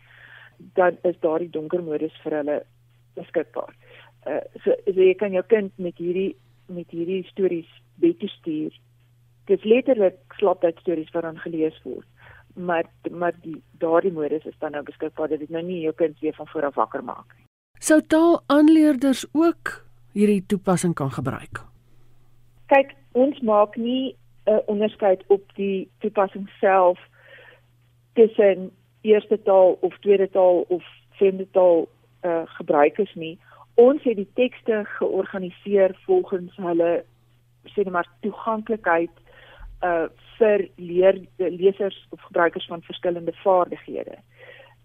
dan 0.77 0.97
is 1.07 1.19
daardie 1.19 1.49
donker 1.49 1.83
modus 1.83 2.15
vir 2.23 2.37
hulle 2.41 2.57
beskikbaar. 3.15 3.73
Uh 4.27 4.41
so, 4.63 4.75
so 4.85 4.99
jy 4.99 5.13
kan 5.17 5.33
jou 5.33 5.43
kind 5.47 5.71
met 5.77 5.97
hierdie 5.97 6.35
met 6.71 6.91
hierdie 6.93 7.23
stories 7.31 7.69
bed 8.03 8.21
stuur. 8.37 8.75
Dit 9.49 9.59
is 9.59 9.67
letterlik 9.67 10.19
slaaptyd 10.37 10.79
stories 10.79 11.11
wat 11.15 11.23
dan 11.27 11.39
gelees 11.39 11.79
word. 11.83 12.07
Maar 12.55 12.85
maar 13.09 13.33
die 13.41 13.57
daardie 13.79 14.11
modus 14.11 14.45
is 14.45 14.59
dan 14.59 14.71
nou 14.71 14.83
beskikbaar 14.83 15.31
dat 15.31 15.39
dit 15.39 15.49
nou 15.49 15.63
nie 15.63 15.81
jou 15.81 15.93
kind 15.95 16.19
weer 16.19 16.35
van 16.35 16.47
voor 16.47 16.69
af 16.69 16.75
wakker 16.75 17.03
maak 17.03 17.37
nie. 17.37 17.47
Sou 17.79 18.01
taalaanleerders 18.01 19.25
ook 19.31 19.90
hierdie 20.13 20.43
toepassing 20.47 20.93
kan 20.93 21.11
gebruik? 21.11 21.61
Kyk, 22.71 22.95
ons 23.11 23.39
maak 23.39 23.75
nie 23.75 24.15
'n 24.45 24.51
uh, 24.51 24.59
onderskeid 24.65 25.23
op 25.27 25.43
die 25.55 25.89
toepassing 25.99 26.49
self 26.59 26.99
tussen 28.13 28.71
eerste 29.01 29.41
taal 29.41 29.77
of 29.81 29.97
tweede 29.99 30.29
taal 30.29 30.65
of 30.67 30.83
vreemde 31.09 31.47
taal 31.51 31.87
uh, 32.21 32.41
gebruikers 32.45 33.13
nie. 33.13 33.39
Ons 33.73 34.03
het 34.03 34.15
die 34.15 34.29
tekste 34.33 34.83
georganiseer 34.97 35.95
volgens 36.05 36.55
hulle 36.55 37.03
sê 37.65 37.83
net 37.83 37.93
maar 37.93 38.09
toeganklikheid 38.21 39.13
uh 39.83 40.07
vir 40.41 40.63
leer 40.75 41.19
lesers 41.37 42.07
of 42.09 42.21
gebruikers 42.21 42.65
van 42.65 42.81
verskillende 42.81 43.33
vaardighede. 43.43 44.17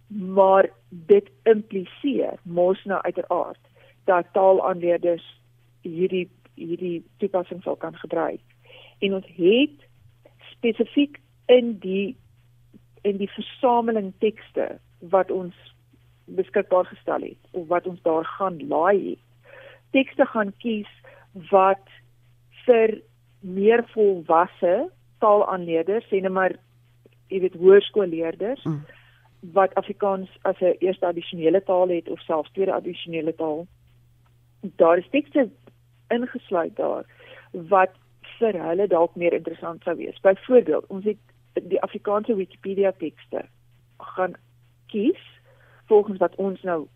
Maar 0.08 0.68
dit 0.88 1.30
impliseer 1.42 2.36
mos 2.42 2.84
nou 2.84 3.00
uiteraard 3.02 3.60
dat 4.06 4.32
taalaanleerders 4.32 5.24
hierdie 5.82 6.28
hierdie 6.56 7.04
toepassing 7.20 7.62
sal 7.62 7.76
kan 7.76 7.96
gebruik. 8.00 8.40
En 9.04 9.14
ons 9.18 9.26
het 9.36 9.82
spesifiek 10.50 11.20
in 11.52 11.76
die 11.82 12.16
in 13.06 13.20
die 13.20 13.30
versameling 13.30 14.12
tekste 14.18 14.78
wat 15.14 15.30
ons 15.30 15.54
beskikbaar 16.24 16.88
gestel 16.90 17.28
het 17.28 17.50
of 17.52 17.68
wat 17.70 17.86
ons 17.86 18.02
daar 18.02 18.24
gaan 18.24 18.58
laai 18.68 19.10
het. 19.10 19.22
Tekste 19.94 20.26
gaan 20.26 20.52
kies 20.58 20.90
wat 21.52 21.84
vir 22.66 22.98
meer 23.40 23.84
volwasse 23.92 24.88
taalaanleerders, 25.22 26.08
sê 26.10 26.20
net 26.20 26.34
maar 26.34 26.56
jy 27.30 27.40
weet 27.44 27.58
hoërskoolleerders 27.60 28.64
mm. 28.66 28.82
wat 29.54 29.74
Afrikaans 29.78 30.30
as 30.42 30.58
'n 30.60 30.74
eerste 30.80 31.06
addisionele 31.06 31.62
taal 31.62 31.88
het 31.88 32.08
of 32.08 32.20
selfs 32.20 32.52
tweede 32.52 32.74
addisionele 32.74 33.34
taal. 33.34 33.66
Daar 34.76 34.98
is 34.98 35.08
tekste 35.10 35.48
ingesluit 36.08 36.76
daar 36.76 37.04
wat 37.52 37.94
vir 38.38 38.58
hulle 38.60 38.86
dalk 38.86 39.14
meer 39.16 39.32
interessant 39.32 39.82
sou 39.82 39.96
wees. 39.96 40.20
Byvoorbeeld, 40.20 40.86
ons 40.86 41.04
het 41.04 41.18
die 41.70 41.80
Afrikaanse 41.82 42.34
Wikipedia 42.36 42.92
tekste 42.92 43.44
gaan 44.16 44.36
kies 44.92 45.22
volgens 45.86 46.18
wat 46.18 46.34
ons 46.34 46.62
nou 46.62 46.86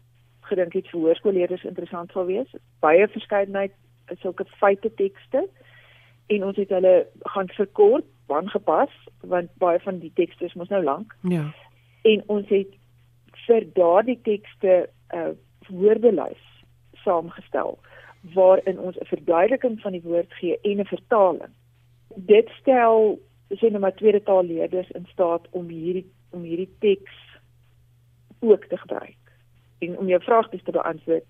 gedink 0.50 0.75
het 0.75 0.89
vir 0.91 1.00
hoërskoolleerders 1.00 1.65
interessant 1.65 2.12
sal 2.12 2.27
wees. 2.29 2.50
Baie 2.85 3.09
verskeidenheid 3.09 3.75
sulke 4.21 4.45
feite 4.59 4.91
tekste 4.99 5.47
en 6.31 6.45
ons 6.47 6.59
het 6.59 6.71
hulle 6.75 7.07
gaan 7.35 7.49
verkort, 7.57 8.07
aangepas 8.31 8.93
want 9.27 9.50
baie 9.62 9.81
van 9.83 9.99
die 9.99 10.12
tekste 10.15 10.47
is 10.47 10.55
mos 10.55 10.71
nou 10.71 10.83
lank. 10.85 11.15
Ja. 11.23 11.49
En 12.07 12.23
ons 12.27 12.49
het 12.49 12.77
vir 13.47 13.67
daardie 13.75 14.19
tekste 14.23 14.89
'n 15.15 15.17
uh, 15.17 15.33
woordelys 15.69 16.50
saamgestel 17.04 17.78
waarin 18.35 18.78
ons 18.78 18.97
'n 18.99 19.12
verduideliking 19.14 19.80
van 19.80 19.92
die 19.92 20.02
woord 20.04 20.33
gee 20.33 20.59
en 20.62 20.80
'n 20.80 20.85
vertaling. 20.85 21.52
Dit 22.14 22.49
stel 22.61 23.19
sien 23.49 23.73
nou 23.73 23.80
maar 23.80 23.95
tweede 23.95 24.23
taalleerders 24.23 24.90
in 24.90 25.07
staat 25.12 25.47
om 25.50 25.69
hierdie 25.69 26.07
om 26.30 26.42
hierdie 26.42 26.71
teks 26.78 27.16
ook 28.40 28.64
te 28.64 28.76
gebruik. 28.76 29.16
En 29.78 29.99
om 29.99 30.09
jou 30.09 30.23
vraag 30.23 30.49
te 30.49 30.73
beantwoord, 30.73 31.25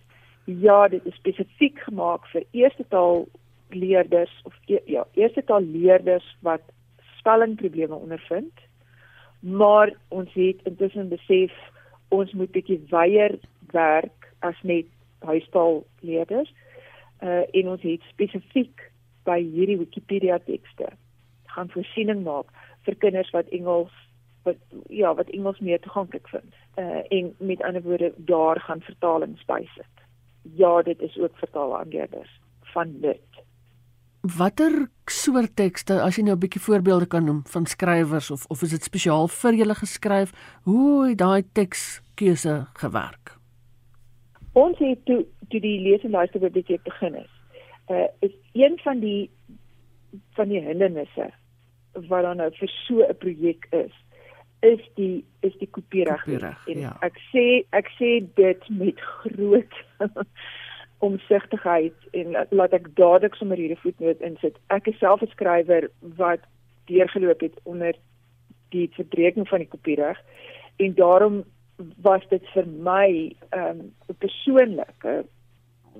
ja, 0.44 0.88
dit 0.88 1.06
is 1.06 1.14
spesifiek 1.14 1.78
gemaak 1.78 2.26
vir 2.26 2.44
eerste 2.50 2.84
taal 2.88 3.26
leerders 3.68 4.40
of 4.44 4.54
e 4.66 4.80
ja, 4.84 5.06
eerste 5.14 5.44
taal 5.44 5.62
leerders 5.62 6.36
wat 6.40 6.62
spellingprobleme 7.18 7.94
ondervind. 7.94 8.52
Maar 9.40 9.94
ons 10.08 10.32
het 10.32 10.62
intussen 10.62 11.08
besef 11.08 11.52
ons 12.08 12.32
moet 12.32 12.50
bietjie 12.50 12.80
weier 12.90 13.38
werk 13.72 14.32
as 14.38 14.56
net 14.62 14.86
huistaal 15.24 15.84
leerders. 16.00 16.52
Uh 17.22 17.44
en 17.52 17.68
ons 17.68 17.82
het 17.82 18.02
spesifiek 18.08 18.90
by 19.24 19.38
hierdie 19.42 19.78
Wikipedia 19.78 20.38
tekste 20.38 20.92
gaan 21.54 21.70
voorsiening 21.74 22.22
maak 22.24 22.52
vir 22.86 22.96
kinders 23.04 23.30
wat 23.36 23.48
Engels 23.56 23.92
wat 24.48 24.56
ja, 24.88 25.12
wat 25.14 25.28
Engels 25.36 25.60
meer 25.60 25.80
toeganklik 25.84 26.28
vind. 26.32 26.54
Uh 26.80 27.02
en 27.08 27.34
met 27.38 27.62
ander 27.62 27.82
woorde 27.82 28.12
daar 28.16 28.60
gaan 28.60 28.80
vertalings 28.80 29.44
bysit. 29.44 30.04
Ja, 30.56 30.82
dit 30.82 31.00
is 31.00 31.18
ook 31.18 31.36
vertaalaanleerders 31.36 32.40
van 32.72 33.00
dit. 33.00 33.42
Watter 34.20 34.88
soort 35.08 35.56
tekste 35.56 36.00
as 36.04 36.16
jy 36.16 36.22
nou 36.24 36.36
'n 36.36 36.40
bietjie 36.40 36.60
voorbeelde 36.60 37.06
kan 37.06 37.24
noem 37.24 37.42
van 37.46 37.66
skrywers 37.66 38.30
of 38.30 38.46
of 38.48 38.62
is 38.62 38.70
dit 38.70 38.82
spesiaal 38.82 39.28
vir 39.28 39.54
julle 39.54 39.74
geskryf? 39.74 40.32
Hoe 40.64 41.08
het 41.08 41.18
daai 41.18 41.42
tekskeuse 41.52 42.66
gewerk? 42.74 43.39
Ons 44.52 44.78
het 44.78 45.04
toe 45.04 45.24
toe 45.48 45.60
die 45.60 45.80
lees 45.80 46.02
en 46.02 46.10
luister 46.10 46.40
biblioteek 46.40 46.82
begin 46.82 47.14
is. 47.14 47.32
Uh 47.90 48.06
is 48.20 48.34
een 48.52 48.78
van 48.82 49.00
die 49.00 49.30
van 50.34 50.48
die 50.48 50.60
hindernisse 50.60 51.30
wat 51.92 52.22
dan 52.22 52.36
nou 52.36 52.50
vir 52.54 52.68
so 52.68 53.02
'n 53.02 53.16
projek 53.18 53.66
is 53.70 53.94
is 54.60 54.80
die 54.94 55.24
is 55.40 55.56
die 55.58 55.68
kopiereg 55.70 56.26
en 56.26 56.78
ja. 56.78 56.96
ek 57.00 57.16
sê 57.32 57.64
ek 57.70 57.88
sê 57.98 58.10
dit 58.34 58.68
met 58.68 59.00
groot 59.00 59.74
omsigtigheid 61.08 61.96
en 62.12 62.36
laat 62.50 62.72
ek 62.72 62.90
dadelik 62.94 63.34
sommer 63.34 63.56
hierdie 63.56 63.80
voetnoot 63.82 64.20
insit 64.20 64.58
ek 64.66 64.86
is 64.92 64.98
self 64.98 65.22
'n 65.22 65.32
skrywer 65.32 65.88
wat 66.00 66.44
deurgeloop 66.86 67.40
het 67.40 67.56
onder 67.64 67.94
die 68.68 68.90
verdreking 68.98 69.48
van 69.48 69.58
die 69.58 69.72
kopiereg 69.72 70.20
en 70.76 70.94
daarom 70.94 71.44
was 72.02 72.26
dit 72.28 72.44
vir 72.54 72.66
my 72.66 73.36
ehm 73.50 73.80
um, 73.80 74.16
persoonlik 74.18 75.06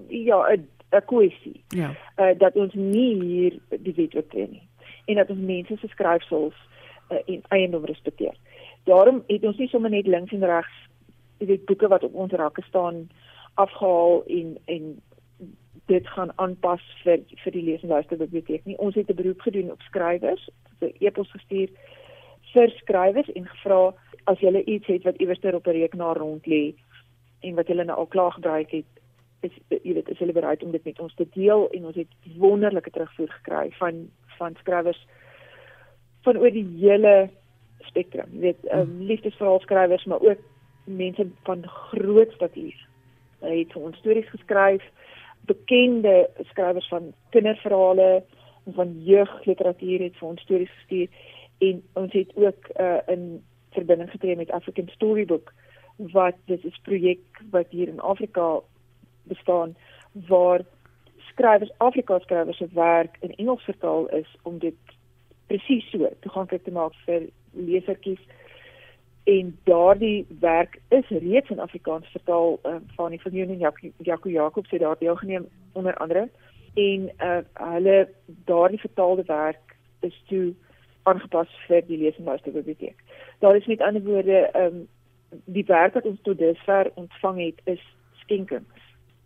ja 0.09 0.39
'n 0.53 0.69
'n 0.93 1.05
kwessie 1.07 1.65
ja 1.69 1.95
uh, 2.19 2.39
dat 2.39 2.57
ons 2.57 2.75
nie 2.75 3.15
hier 3.23 3.59
die 3.69 3.95
wet 3.95 4.13
wil 4.13 4.27
tree 4.27 4.49
nie 4.49 4.69
en 5.07 5.15
dat 5.15 5.31
ons 5.31 5.41
mense 5.41 5.77
se 5.77 5.89
skryfsels 5.89 6.55
uh, 7.11 7.19
en 7.27 7.43
eiendom 7.49 7.85
respekteer. 7.85 8.37
Daarom 8.85 9.23
het 9.27 9.45
ons 9.45 9.57
nie 9.57 9.69
sommer 9.69 9.91
net 9.91 10.07
links 10.07 10.33
en 10.33 10.45
regs 10.45 10.77
die 11.39 11.63
boeke 11.67 11.89
wat 11.89 12.05
op 12.05 12.15
ons 12.15 12.33
rakke 12.33 12.63
staan 12.63 13.09
afgehaal 13.55 14.23
en 14.27 14.59
en 14.65 15.01
dit 15.87 16.09
gaan 16.09 16.33
aanpas 16.37 16.83
vir 17.03 17.23
vir 17.45 17.53
die 17.53 17.63
lees 17.63 17.83
en 17.83 17.95
luister 17.95 18.19
biblioteek 18.21 18.65
nie. 18.65 18.79
Ons 18.79 18.95
het 18.95 19.11
'n 19.11 19.15
beroep 19.15 19.41
gedoen 19.41 19.73
op 19.73 19.81
skrywers, 19.83 20.49
'n 20.81 20.93
e-pos 21.01 21.31
gestuur 21.31 21.69
vir 22.53 22.71
skrywers 22.71 23.33
en 23.33 23.47
gevra 23.47 23.95
as 24.25 24.41
jy 24.41 24.63
iets 24.65 24.87
het 24.87 25.03
wat 25.03 25.21
iewers 25.21 25.45
op 25.55 25.67
'n 25.67 25.71
rekenaar 25.71 26.17
rond 26.17 26.47
lê 26.47 26.75
en 27.41 27.55
wat 27.55 27.67
hulle 27.67 27.85
nou 27.85 27.99
al 27.99 28.07
klaar 28.07 28.33
gebruik 28.33 28.71
het, 28.71 28.91
is 29.41 29.53
jy 29.69 29.95
weet, 29.95 30.09
is 30.09 30.19
hulle 30.19 30.33
bereid 30.33 30.63
om 30.63 30.71
dit 30.71 30.85
met 30.85 31.01
ons 31.01 31.15
te 31.15 31.27
deel 31.33 31.69
en 31.71 31.87
ons 31.87 31.97
het 31.97 32.13
wonderlike 32.37 32.91
terugvoer 32.91 33.29
gekry 33.29 33.71
van 33.79 34.09
van 34.39 34.57
skrywers 34.59 35.07
van 36.25 36.37
oor 36.37 36.51
die 36.51 36.67
hele 36.81 37.31
spektrum. 37.89 38.29
Jy 38.33 38.41
weet, 38.41 38.73
um, 38.73 38.97
liefdesverhaalskrywers, 39.09 40.05
maar 40.05 40.21
ook 40.21 40.39
mense 40.85 41.27
van 41.43 41.65
groot 41.69 42.33
statuur. 42.33 42.77
Hulle 43.41 43.59
het 43.59 43.73
vir 43.73 43.83
ons 43.83 43.99
stories 43.99 44.29
geskryf, 44.29 44.85
bekende 45.49 46.29
skrywers 46.53 46.89
van 46.89 47.13
kinderverhale 47.31 48.23
en 48.67 48.77
van 48.77 48.97
jeugliteratuur 49.05 50.01
het 50.07 50.17
vir 50.21 50.29
ons 50.29 50.43
stories 50.45 50.73
gestuur 50.81 51.09
en 51.61 51.83
ons 52.01 52.13
het 52.13 52.37
ook 52.37 52.69
uh, 52.81 53.01
in 53.13 53.25
verbinding 53.71 54.11
getree 54.11 54.37
met 54.37 54.51
African 54.51 54.89
Storybook 54.89 55.53
wat 55.97 56.35
dit 56.45 56.65
is 56.65 56.81
projek 56.83 57.43
wat 57.51 57.67
hier 57.71 57.89
in 57.89 58.01
Afrika 58.01 58.61
bestaan 59.23 59.77
waar 60.13 60.61
skrywers 61.17 61.73
Afrikaans 61.77 62.23
skrywers 62.23 62.57
se 62.57 62.69
werk 62.73 63.17
in 63.21 63.35
Engels 63.35 63.63
vertaal 63.63 64.09
is 64.09 64.37
om 64.43 64.59
dit 64.59 64.75
presies 65.47 65.91
so 65.91 66.09
toeganklik 66.21 66.65
te 66.65 66.71
maak 66.71 66.95
vir 67.07 67.29
lesertjies. 67.51 68.21
En 69.31 69.53
daardie 69.69 70.27
werk 70.41 70.79
is 70.89 71.09
reeds 71.09 71.51
in 71.51 71.61
Afrikaans 71.61 72.09
vertaal 72.15 72.59
uh, 72.65 72.77
van 72.97 73.11
die 73.11 73.21
Vernoeming 73.21 73.61
Jaco 73.61 73.91
Jaco 73.99 74.31
Jacobs 74.31 74.71
het 74.71 74.81
daar 74.81 74.99
deelgeneem 74.99 75.49
onder 75.73 75.95
andere. 75.95 76.29
En 76.75 77.11
uh, 77.19 77.39
hulle 77.53 78.09
daardie 78.27 78.81
vertaalde 78.81 79.23
werk 79.27 79.77
is 80.01 80.23
toe 80.29 80.55
aangepas 81.03 81.49
vir 81.67 81.83
die 81.87 81.99
lees 81.99 82.17
en 82.19 82.25
luister 82.25 82.53
biblioteek. 82.53 82.97
Daar 83.39 83.57
is 83.57 83.67
met 83.67 83.81
ander 83.81 84.03
woorde 84.03 84.47
ehm 84.53 84.65
um, 84.65 84.89
die 85.45 85.65
werk 85.65 85.95
wat 85.95 86.07
ons 86.07 86.19
tot 86.23 86.39
dusver 86.39 86.91
ontvang 86.95 87.37
het 87.39 87.61
is 87.65 87.83
skenkings 88.19 88.81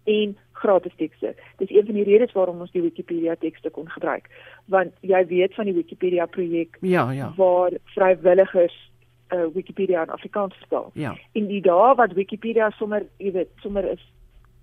en 0.04 0.36
gratis 0.52 0.92
tekste. 0.96 1.34
Dis 1.56 1.70
een 1.70 1.86
van 1.86 1.94
die 1.94 2.04
redes 2.04 2.32
waarom 2.32 2.60
ons 2.60 2.72
die 2.72 2.82
Wikipedia 2.82 3.34
tekste 3.40 3.70
kon 3.70 3.88
gebruik. 3.90 4.28
Want 4.64 4.92
jy 5.00 5.26
weet 5.26 5.54
van 5.54 5.64
die 5.64 5.74
Wikipedia 5.74 6.26
projek 6.26 6.76
ja, 6.80 7.10
ja. 7.10 7.32
waar 7.36 7.72
vrywilligers 7.96 8.76
uh, 9.32 9.46
Wikipedia 9.54 10.02
in 10.02 10.10
Afrikaans 10.10 10.54
vertaal. 10.54 10.90
Ja. 10.92 11.16
En 11.32 11.46
die 11.46 11.62
dae 11.64 11.94
wat 11.94 12.12
Wikipedia 12.12 12.70
sommer, 12.70 13.06
jy 13.16 13.32
weet, 13.32 13.48
sommer 13.64 13.88
is 13.90 14.04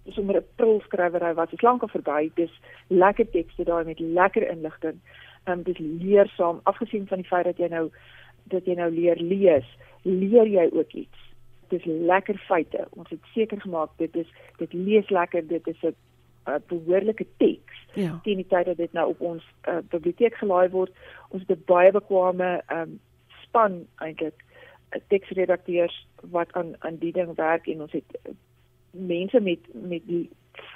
sommer 0.10 0.38
'n 0.38 0.46
prul 0.56 0.82
skrywery 0.82 1.34
wat 1.34 1.54
is 1.54 1.62
lankal 1.62 1.88
verby. 1.88 2.32
Dis 2.36 2.54
lekker 2.88 3.30
tekste 3.30 3.64
daar 3.64 3.86
met 3.86 4.00
lekker 4.00 4.50
inligting. 4.50 5.00
Ehm 5.44 5.58
um, 5.58 5.64
dis 5.64 5.78
leersaam 5.78 6.60
afgesien 6.64 7.08
van 7.08 7.18
die 7.18 7.28
feit 7.28 7.46
dat 7.46 7.58
jy 7.58 7.68
nou 7.68 7.90
dat 8.44 8.66
jy 8.66 8.76
nou 8.76 8.92
leer 8.92 9.18
lees, 9.18 9.68
leer 10.02 10.48
jy 10.48 10.70
ook 10.72 10.94
iets. 10.94 11.18
Dis 11.70 11.86
lekker 11.86 12.38
feite. 12.48 12.88
Ons 12.90 13.10
het 13.10 13.20
seker 13.34 13.62
gemaak 13.62 13.90
dit 13.98 14.16
is 14.16 14.28
dit 14.58 14.74
lees 14.74 15.10
lekker, 15.10 15.48
dit 15.48 15.68
is 15.68 15.84
'n 15.84 15.96
behoorlike 16.68 17.26
teks. 17.38 17.78
Ja. 17.94 18.20
Teen 18.24 18.38
die 18.38 18.48
tyd 18.48 18.66
dat 18.66 18.78
dit 18.78 18.94
nou 18.94 19.10
op 19.10 19.22
ons 19.22 19.44
uh, 19.70 19.78
biblioteek 19.90 20.36
gelaai 20.36 20.70
word, 20.70 20.92
ons 21.30 21.44
het 21.48 21.58
'n 21.58 21.64
baie 21.66 21.92
bekwame 21.92 22.62
um, 22.72 23.00
span 23.44 23.86
eintlik 23.98 24.44
teksredakteurs 25.08 26.08
wat 26.32 26.52
aan 26.54 26.76
aan 26.80 26.98
die 26.98 27.12
ding 27.12 27.36
werk 27.36 27.68
en 27.68 27.82
ons 27.82 27.92
het 27.92 28.18
uh, 28.26 28.34
mense 28.92 29.40
met 29.40 29.60
met 29.74 30.02
die 30.06 30.30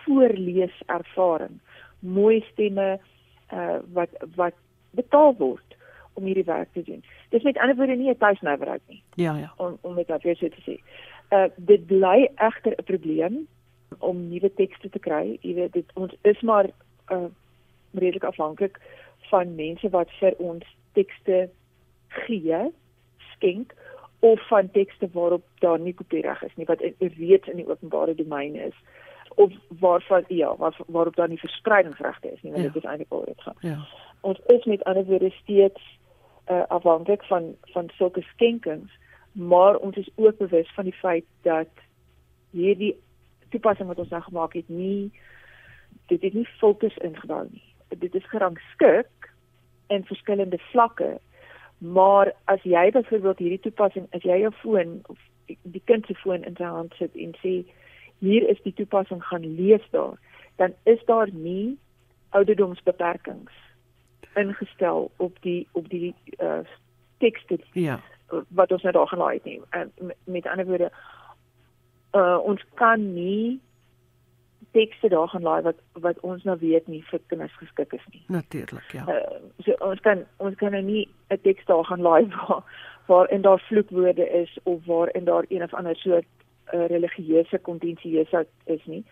voorlees 0.05 0.81
ervaring, 0.85 1.59
mooi 1.99 2.41
stemme 2.51 2.99
uh 3.53 3.79
wat 3.93 4.09
wat 4.35 4.53
betaal 4.91 5.35
word 5.37 5.75
om 6.13 6.23
hierdie 6.23 6.47
werk 6.47 6.71
te 6.73 6.83
doen. 6.83 7.03
Dis 7.29 7.43
met 7.43 7.57
ander 7.57 7.75
woorde 7.75 7.95
nie 7.95 8.09
'n 8.09 8.17
tuisnywerheid 8.17 8.81
nie. 8.87 9.03
Ja 9.15 9.35
ja. 9.37 9.53
Om 9.57 9.77
om 9.81 9.95
dit 9.95 10.07
weer 10.23 10.35
so 10.35 10.47
te 10.49 10.61
sê. 10.67 10.79
Uh 11.31 11.49
dit 11.55 11.85
bly 11.85 12.29
egter 12.35 12.73
'n 12.77 12.83
probleem 12.83 13.47
om 13.99 14.29
nuwe 14.29 14.53
tekste 14.53 14.89
te 14.89 14.99
kry. 14.99 15.37
Jy 15.41 15.53
weet 15.53 15.73
dit 15.73 15.91
ons 15.93 16.15
is 16.21 16.41
maar 16.41 16.69
uh 17.11 17.29
redelik 17.91 18.23
afhanklik 18.23 18.79
van 19.29 19.55
mense 19.55 19.89
wat 19.89 20.11
vir 20.19 20.33
ons 20.37 20.65
tekste 20.93 21.49
gee, 22.07 22.71
skenk 23.31 23.73
of 24.19 24.47
van 24.47 24.71
tekste 24.71 25.09
waarop 25.11 25.43
daar 25.59 25.79
nie 25.79 25.93
kopiereg 25.93 26.43
is 26.43 26.55
nie 26.55 26.65
wat 26.65 26.83
reeds 26.99 27.47
in 27.47 27.59
die 27.61 27.67
openbare 27.69 28.15
domein 28.15 28.55
is 28.55 28.77
of 29.35 29.53
waarvan 29.79 30.23
ja 30.27 30.55
waar, 30.55 30.77
waarop 30.87 31.15
daar 31.15 31.27
nie 31.27 31.39
verspreidingsregte 31.39 32.31
is 32.31 32.41
nie 32.41 32.51
want 32.51 32.63
ja. 32.63 32.71
dit 32.71 32.83
is 32.83 32.89
eintlik 32.89 33.11
al 33.11 33.25
dit 33.25 33.41
gaan. 33.41 33.55
Ja. 33.59 33.77
Ons 34.21 34.39
is 34.45 34.65
met 34.65 34.83
ander 34.83 35.05
woorde 35.05 35.31
steeds 35.31 35.81
uh, 36.49 36.63
afhanklik 36.67 37.23
van 37.23 37.55
van 37.61 37.89
sulke 37.93 38.21
skenkings 38.21 38.91
maar 39.31 39.77
ons 39.77 39.95
is 39.95 40.09
ook 40.15 40.37
bewus 40.37 40.73
van 40.73 40.83
die 40.83 40.93
feit 40.93 41.25
dat 41.41 41.69
hierdie 42.49 42.95
toepassing 43.49 43.87
wat 43.87 43.99
ons 43.99 44.09
nou 44.09 44.21
gemaak 44.21 44.53
het 44.53 44.69
nie 44.69 45.11
dit 46.05 46.21
het 46.21 46.33
nie 46.33 46.47
fokus 46.59 46.97
ingebou 46.97 47.47
nie. 47.49 47.63
Dit 47.87 48.15
is 48.15 48.29
gerangskik 48.29 49.33
in 49.87 50.05
verskillende 50.05 50.57
vlakke 50.71 51.17
Maar 51.77 52.33
as 52.43 52.61
jy 52.63 52.91
byvoorbeeld 52.91 53.37
hierdie 53.37 53.59
toepassing, 53.59 54.07
as 54.15 54.23
jy 54.23 54.39
jou 54.39 54.51
foon 54.61 54.99
of 55.11 55.19
die 55.45 55.81
kind 55.85 56.05
se 56.07 56.15
foon 56.15 56.43
in 56.47 56.55
sy 56.57 56.69
hand 56.69 56.95
sit 56.97 57.15
en 57.19 57.35
sê 57.41 57.55
hier 58.19 58.49
is 58.49 58.61
die 58.63 58.73
toepassing 58.73 59.23
gaan 59.23 59.55
lees 59.55 59.83
daar, 59.91 60.19
dan 60.55 60.73
is 60.83 61.05
daar 61.05 61.29
nie 61.31 61.77
ouderdomsbeperkings 62.29 63.51
ingestel 64.35 65.11
op 65.17 65.37
die 65.41 65.67
op 65.71 65.89
die 65.89 66.15
uh 66.39 66.59
tekste 67.17 67.59
ja 67.71 67.99
wat 68.47 68.71
ons 68.71 68.81
nou 68.81 68.93
daar 68.93 69.07
gelaai 69.07 69.33
het 69.33 69.43
nie. 69.43 69.61
En 69.69 69.91
met, 69.99 70.17
met 70.23 70.47
ander 70.47 70.65
woorde 70.65 70.91
uh 72.11 72.37
ons 72.43 72.65
kan 72.73 73.13
nie 73.13 73.61
tekste 74.71 75.09
daar 75.09 75.27
gaan 75.27 75.41
laai 75.41 75.61
wat 75.61 75.75
wat 75.91 76.19
ons 76.19 76.43
nou 76.43 76.57
weet 76.59 76.87
nie 76.87 77.03
vir 77.09 77.19
kinders 77.27 77.57
geskik 77.57 77.93
is 77.93 78.05
nie. 78.11 78.23
Natuurlik, 78.27 78.91
ja. 78.91 79.05
Uh, 79.07 79.39
so 79.63 79.75
ons 79.79 79.99
kan 79.99 80.25
ons 80.37 80.55
kan 80.55 80.71
nou 80.71 80.83
nie 80.83 81.07
'n 81.29 81.39
teks 81.41 81.65
daar 81.65 81.85
gaan 81.85 82.01
laai 82.01 82.27
waar 82.35 82.63
waar 83.05 83.29
in 83.31 83.41
daar 83.41 83.59
vloekwoorde 83.67 84.29
is 84.29 84.57
of 84.63 84.85
waar 84.85 85.09
in 85.15 85.25
daar 85.25 85.45
een 85.49 85.63
of 85.63 85.73
ander 85.73 85.95
soort 85.95 86.25
uh, 86.73 86.85
religieuse 86.87 87.59
kontensieuse 87.59 88.45
is 88.65 88.85
nie. 88.85 89.03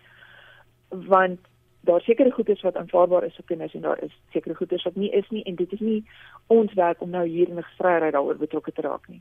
Want 0.88 1.40
daar 1.84 2.00
sekerre 2.00 2.30
goedes 2.30 2.60
wat 2.60 2.76
aanvaarbaar 2.76 3.24
is 3.24 3.34
vir 3.34 3.44
kinders 3.44 3.74
en 3.74 3.80
daar 3.80 4.02
is 4.02 4.12
sekere 4.32 4.54
goedes 4.54 4.82
wat 4.82 4.94
nie 4.94 5.10
is 5.10 5.28
nie 5.28 5.42
en 5.42 5.54
dit 5.54 5.72
is 5.72 5.80
nie 5.80 6.04
ons 6.46 6.72
werk 6.72 7.00
om 7.00 7.10
nou 7.10 7.26
hier 7.26 7.48
in 7.48 7.58
'n 7.58 7.62
gevryheid 7.62 8.12
daaroor 8.12 8.36
betrokke 8.36 8.72
te 8.72 8.80
raak 8.80 9.08
nie. 9.08 9.20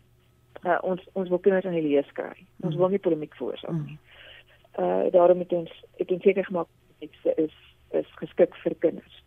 Uh, 0.64 0.78
ons 0.82 1.02
ons 1.14 1.30
wil 1.30 1.40
kinders 1.40 1.66
aan 1.66 1.80
die 1.80 1.88
lees 1.88 2.12
kry. 2.14 2.46
Ons 2.60 2.76
mm. 2.76 2.80
wil 2.80 2.90
nie 2.90 3.00
polemiek 3.00 3.36
veroorsaak 3.36 3.72
mm. 3.72 3.86
nie. 3.86 4.00
Uh 4.80 5.12
daarom 5.12 5.40
het 5.40 5.54
ons 5.54 5.72
het 5.98 6.12
ons 6.12 6.24
seker 6.24 6.46
gemaak 6.46 6.68
dit 7.00 7.38
is 7.38 7.54
is 7.92 8.08
geskik 8.16 8.56
vir 8.56 8.76
kinders. 8.80 9.24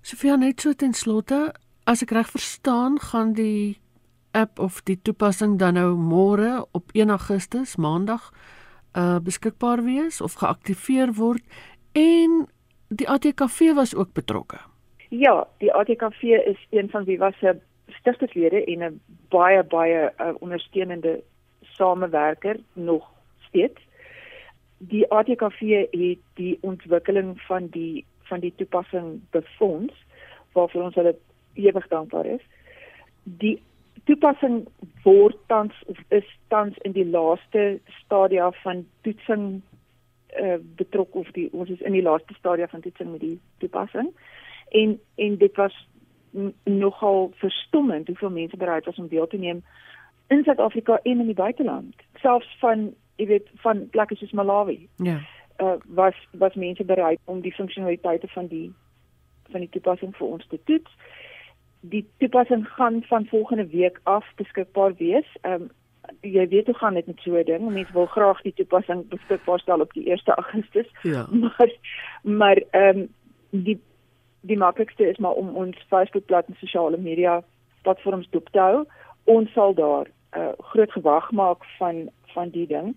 Sofia 0.00 0.36
net 0.36 0.60
so 0.60 0.72
ten 0.72 0.92
slotte, 0.92 1.54
as 1.84 2.02
ek 2.02 2.10
reg 2.10 2.30
verstaan, 2.30 2.98
gaan 3.00 3.32
die 3.32 3.78
app 4.34 4.58
of 4.58 4.82
die 4.88 4.98
toepassing 5.02 5.58
dan 5.58 5.78
nou 5.78 5.94
môre 5.96 6.64
op 6.72 6.92
1 6.92 7.10
Augustus, 7.14 7.76
Maandag, 7.76 8.30
uh 8.98 9.18
beskikbaar 9.22 9.82
wees 9.86 10.20
of 10.20 10.36
geaktiveer 10.42 11.14
word 11.18 11.42
en 11.92 12.44
die 12.88 13.08
ATKV 13.08 13.74
was 13.74 13.94
ook 13.94 14.12
betrokke. 14.14 14.58
Ja, 15.08 15.46
die 15.58 15.72
ATKV 15.72 16.22
is 16.46 16.60
een 16.70 16.90
van 16.90 17.04
wie 17.04 17.18
was 17.18 17.34
'n 17.42 17.60
stigterslede 17.88 18.64
en 18.64 18.82
'n 18.82 19.00
baie 19.28 19.62
baie 19.62 20.12
uh, 20.20 20.34
ondersteunende 20.38 21.22
samewerker 21.62 22.56
nog 22.72 23.10
steeds 23.48 23.80
die 24.88 25.04
ATKV 25.10 25.60
het 25.90 26.18
die 26.34 26.58
ontwikkeling 26.60 27.40
van 27.40 27.66
die 27.66 28.04
van 28.28 28.40
die 28.40 28.52
toepassing 28.56 29.20
befonds 29.30 29.94
waarvoor 30.52 30.82
ons 30.82 30.94
hulle 30.94 31.16
ewig 31.54 31.88
dankbaar 31.88 32.26
is. 32.26 32.40
Die 33.22 33.62
toepassing 34.04 34.66
word 35.04 35.36
tans 35.46 35.72
is 36.08 36.28
tans 36.48 36.76
in 36.82 36.92
die 36.92 37.06
laaste 37.06 37.80
stadia 38.02 38.50
van 38.62 38.84
toetsing 39.06 39.62
uh, 40.40 40.58
betrok 40.76 41.14
of 41.14 41.30
die 41.36 41.48
ons 41.52 41.70
is 41.70 41.80
in 41.80 41.96
die 41.96 42.02
laaste 42.02 42.34
stadia 42.38 42.68
van 42.68 42.80
toetsing 42.80 43.10
met 43.10 43.20
die 43.20 43.40
toepassing. 43.58 44.10
En 44.68 44.98
en 45.14 45.36
dit 45.38 45.56
was 45.56 45.76
nogal 46.64 47.30
verstommend 47.34 48.06
hoeveel 48.06 48.30
mense 48.30 48.56
bereid 48.56 48.84
was 48.84 48.98
om 48.98 49.08
deel 49.08 49.26
te 49.26 49.36
neem 49.36 49.62
in 50.26 50.42
Suid-Afrika 50.44 50.98
en 51.02 51.20
in 51.20 51.26
die 51.26 51.34
buiteland, 51.34 51.94
selfs 52.14 52.56
van 52.58 52.88
jy 53.16 53.26
weet 53.26 53.50
van 53.62 53.88
plekke 53.94 54.16
soos 54.18 54.32
Malawi. 54.32 54.88
Ja. 54.96 55.20
Uh 55.62 55.76
was 55.86 56.16
was 56.32 56.54
mense 56.54 56.84
bereid 56.84 57.20
om 57.24 57.40
die 57.40 57.54
funksionaliteite 57.54 58.28
van 58.28 58.46
die 58.46 58.72
van 59.52 59.60
die 59.60 59.70
toepassing 59.70 60.16
vir 60.16 60.26
ons 60.26 60.46
te 60.48 60.58
toets. 60.64 60.96
Die 61.92 62.04
toepassing 62.18 62.68
gaan 62.68 63.02
van 63.08 63.26
volgende 63.26 63.66
week 63.66 64.00
af 64.02 64.26
beskikbaar 64.36 64.94
wees. 64.98 65.26
Um 65.42 65.70
jy 66.20 66.48
weet 66.48 66.66
hoe 66.68 66.74
gaan 66.76 66.94
dit 66.94 67.06
met 67.06 67.20
so 67.20 67.36
'n 67.36 67.44
ding. 67.44 67.70
Mense 67.72 67.92
wil 67.92 68.06
graag 68.06 68.42
die 68.42 68.52
toepassing 68.52 69.08
beskikbaar 69.08 69.60
stel 69.60 69.80
op 69.80 69.92
die 69.92 70.10
1 70.10 70.20
Augustus. 70.24 70.88
Ja. 71.02 71.26
Maar 71.40 71.70
maar 72.22 72.62
ehm 72.70 72.98
um, 72.98 73.08
die 73.50 73.80
die 74.40 74.56
maklikste 74.56 75.08
is 75.08 75.18
maar 75.18 75.32
om 75.32 75.56
ons 75.56 75.86
Facebookblad 75.88 76.46
en 76.46 76.56
sosiale 76.58 76.96
media 76.96 77.42
platforms 77.82 78.28
dop 78.30 78.48
te 78.48 78.58
hou. 78.58 78.84
Ons 79.24 79.52
sal 79.52 79.74
daar 79.74 80.06
'n 80.06 80.38
uh, 80.38 80.52
groot 80.58 80.92
gewag 80.92 81.30
maak 81.30 81.64
van 81.78 82.10
van 82.34 82.48
die 82.48 82.66
ding 82.66 82.94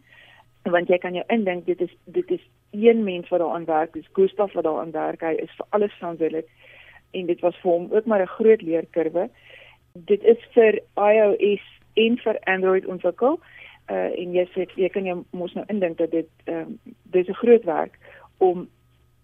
want 0.72 0.90
jy 0.92 0.98
kan 1.02 1.16
jou 1.16 1.24
indink 1.34 1.66
dit 1.66 1.82
is 1.82 1.94
dit 2.06 2.32
is 2.32 2.44
een 2.72 3.04
mens 3.04 3.30
wat 3.30 3.40
daaraan 3.40 3.66
werk 3.66 3.94
dis 3.94 4.10
Gustaf 4.14 4.54
wat 4.54 4.64
daaraan 4.64 4.92
werk 4.92 5.22
hy 5.22 5.34
is 5.44 5.54
vir 5.58 5.66
alles 5.70 5.94
verantwoordelik 6.00 6.50
en 7.20 7.26
dit 7.26 7.42
was 7.46 7.58
vir 7.64 7.72
hom 7.72 7.88
ook 7.92 8.06
maar 8.06 8.22
'n 8.22 8.36
groot 8.38 8.62
leerkurwe. 8.62 9.30
Dit 9.94 10.24
is 10.24 10.42
vir 10.54 10.80
iOS 10.96 11.66
en 11.94 12.18
vir 12.18 12.40
Android 12.44 12.86
ontwikkel. 12.86 13.40
Uh, 13.90 14.12
en 14.20 14.34
jy 14.36 14.44
sê 14.52 14.66
jy 14.76 14.90
kan 14.92 15.06
jou 15.08 15.24
mos 15.32 15.54
nou 15.56 15.64
indink 15.72 15.98
dat 15.98 16.12
dit 16.12 16.28
um, 16.46 16.80
dis 17.04 17.28
'n 17.28 17.42
groot 17.42 17.64
werk 17.64 18.00
om 18.38 18.68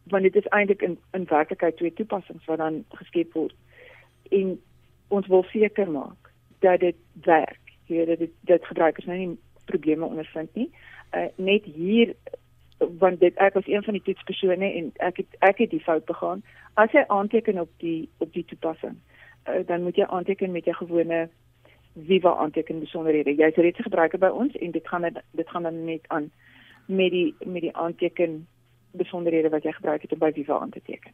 want 0.04 0.24
dit 0.24 0.36
is 0.36 0.48
eintlik 0.48 0.82
in 0.82 0.98
in 1.12 1.26
werklikheid 1.30 1.78
twee 1.78 1.94
toepassings 1.94 2.46
wat 2.46 2.58
dan 2.58 2.86
geskep 2.90 3.34
word. 3.34 3.56
En 4.30 4.62
ons 5.08 5.28
wil 5.28 5.44
seker 5.44 5.92
maak 5.92 6.32
dat 6.60 6.80
dit 6.80 6.96
werk. 7.24 7.60
Jy 7.86 8.06
weet 8.06 8.20
dit 8.20 8.32
dit 8.42 8.66
gebruikers 8.66 9.06
nou 9.06 9.18
nie 9.18 9.38
probleme 9.66 10.06
ondervind 10.06 10.56
nie. 10.56 10.70
Uh, 11.12 11.28
net 11.36 11.66
hier 11.66 12.16
want 12.78 13.20
dit 13.20 13.36
ek 13.36 13.54
was 13.54 13.68
een 13.68 13.84
van 13.84 13.94
die 13.94 14.02
toetspersone 14.02 14.74
en 14.74 14.92
ek 14.96 15.18
het 15.18 15.36
ek 15.40 15.58
het 15.58 15.70
die 15.70 15.84
fout 15.84 16.06
begaan. 16.06 16.44
As 16.74 16.92
jy 16.92 17.04
aanteken 17.08 17.60
op 17.60 17.70
die 17.78 18.10
op 18.18 18.34
die 18.34 18.46
toepassing, 18.46 18.98
uh, 19.50 19.62
dan 19.66 19.84
moet 19.84 19.96
jy 19.96 20.06
aanteken 20.06 20.52
met 20.52 20.66
jou 20.66 20.76
gewone 20.76 21.30
Viva 21.94 22.36
aanteken 22.36 22.80
besonderhede. 22.80 23.36
Jy's 23.36 23.56
reeds 23.56 23.80
'n 23.80 23.84
gebruiker 23.84 24.20
by 24.20 24.28
ons 24.28 24.56
en 24.56 24.72
dit 24.72 24.88
gaan 24.88 25.02
dit 25.32 25.50
gaan 25.50 25.64
dan 25.64 25.86
net 25.86 26.02
aan 26.08 26.32
met 26.86 27.12
die 27.12 27.36
met 27.46 27.62
die 27.62 27.76
aanteken 27.76 28.48
besonderhede 28.92 29.50
wat 29.50 29.64
jy 29.64 29.72
gebruik 29.72 30.02
het 30.02 30.12
om 30.14 30.20
by 30.20 30.32
Viva 30.32 30.60
aan 30.60 30.70
te 30.70 30.82
teken. 30.82 31.12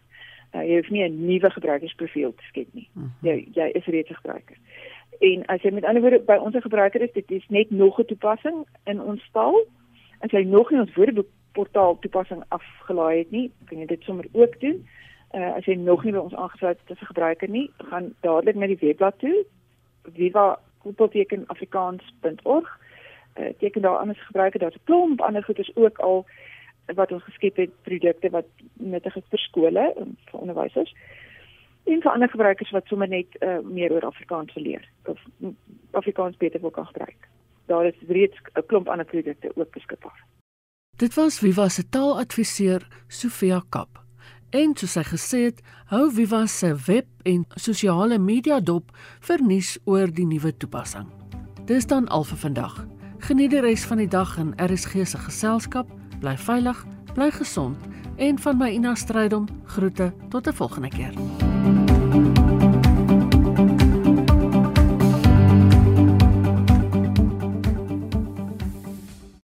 Uh, 0.55 0.63
jy 0.63 0.75
hoef 0.75 0.89
nie 0.89 1.03
'n 1.03 1.25
nuwe 1.25 1.49
gebruikersprofiel 1.49 2.33
te 2.35 2.43
skep 2.43 2.67
nie. 2.71 2.89
Mhm. 2.93 3.07
Jy 3.21 3.47
jy 3.53 3.69
is 3.73 3.85
reeds 3.85 4.09
'n 4.09 4.21
gebruiker. 4.21 4.57
En 5.19 5.45
as 5.45 5.61
jy 5.61 5.71
met 5.71 5.83
ander 5.83 6.01
woorde 6.01 6.19
by 6.19 6.35
ons 6.35 6.55
'n 6.55 6.61
gebruiker 6.61 7.01
is, 7.01 7.11
dit 7.13 7.31
is 7.31 7.45
net 7.47 7.69
nog 7.69 7.99
'n 7.99 8.05
toepassing 8.05 8.67
in 8.83 9.01
ons 9.01 9.23
stal. 9.23 9.65
As 10.19 10.31
jy 10.31 10.43
nog 10.43 10.71
nie 10.71 10.79
ons 10.79 10.93
woordeboekportaal 11.53 11.99
toepassing 11.99 12.43
afgelaai 12.47 13.17
het 13.17 13.31
nie, 13.31 13.51
kan 13.65 13.77
jy 13.79 13.85
dit 13.85 14.03
sommer 14.03 14.25
ook 14.31 14.59
doen. 14.59 14.87
Uh, 15.33 15.55
as 15.55 15.65
jy 15.65 15.75
nog 15.75 16.03
nie 16.03 16.13
by 16.13 16.19
ons 16.19 16.35
aangesluit 16.35 16.79
het 16.79 16.91
as 16.91 17.01
'n 17.01 17.05
gebruiker 17.05 17.49
nie, 17.49 17.71
gaan 17.77 18.13
dadelik 18.21 18.55
na 18.55 18.67
die 18.67 18.77
webblad 18.81 19.19
toe 19.19 19.45
viva.afrikaans.org. 20.13 22.79
Uh, 23.35 23.45
teken 23.59 23.81
daar 23.81 23.97
anders 23.97 24.25
gebruiker, 24.25 24.59
daar's 24.59 24.75
'n 24.75 24.83
klomp 24.83 25.21
ander 25.21 25.43
goeders 25.43 25.75
ook 25.75 25.99
al 25.99 26.25
wat 26.95 27.11
ons 27.11 27.23
geskep 27.23 27.55
het 27.55 27.69
produkte 27.81 28.29
wat 28.29 28.45
nuttig 28.73 29.15
is 29.15 29.23
vir 29.29 29.39
skole 29.39 29.93
en 29.97 30.17
vir 30.25 30.39
onderwysers 30.39 30.95
en 31.85 32.01
vir 32.01 32.11
ander 32.11 32.29
gebruikers 32.29 32.71
wat 32.71 32.85
sommer 32.85 33.07
net 33.07 33.27
uh, 33.39 33.59
meer 33.63 33.91
oor 33.91 34.05
Afrikaans 34.05 34.53
wil 34.53 34.63
leer 34.63 34.89
of 35.05 35.19
Afrikaans 35.91 36.37
beter 36.37 36.61
wil 36.61 36.71
kan 36.71 36.85
gebruik. 36.85 37.27
Daar 37.65 37.85
is 37.85 37.95
reeds 38.07 38.37
'n 38.53 38.65
klomp 38.65 38.89
ander 38.89 39.05
produkte 39.05 39.51
ook 39.55 39.71
beskikbaar. 39.71 40.25
Dit 40.99 41.13
was 41.13 41.39
Viva 41.39 41.69
se 41.69 41.89
taaladviseur 41.89 42.87
Sofia 43.07 43.63
Kap. 43.69 44.01
En 44.49 44.73
soos 44.75 44.97
sy 44.97 45.03
gesê 45.07 45.39
het, 45.45 45.61
hou 45.93 46.09
Viva 46.11 46.41
se 46.51 46.73
web 46.89 47.07
en 47.23 47.45
sosiale 47.55 48.17
media 48.19 48.57
dop 48.59 48.91
vir 49.23 49.39
nuus 49.39 49.77
oor 49.87 50.11
die 50.11 50.27
nuwe 50.27 50.51
toepassing. 50.59 51.07
Dis 51.71 51.87
dan 51.87 52.09
al 52.11 52.27
vir 52.27 52.41
vandag. 52.43 52.81
Geniet 53.29 53.55
die 53.55 53.63
res 53.63 53.87
van 53.87 54.03
die 54.03 54.11
dag 54.11 54.35
in 54.43 54.51
RSG 54.59 55.05
se 55.07 55.23
geselskap 55.23 55.87
bly 56.19 56.35
veilig, 56.35 56.83
bly 57.15 57.31
gesond 57.31 57.87
en 58.19 58.43
van 58.43 58.59
my 58.59 58.73
Ina 58.75 58.97
Strydom 58.99 59.47
groete 59.71 60.11
tot 60.27 60.51
'n 60.51 60.53
volgende 60.53 60.89
keer. 60.89 61.15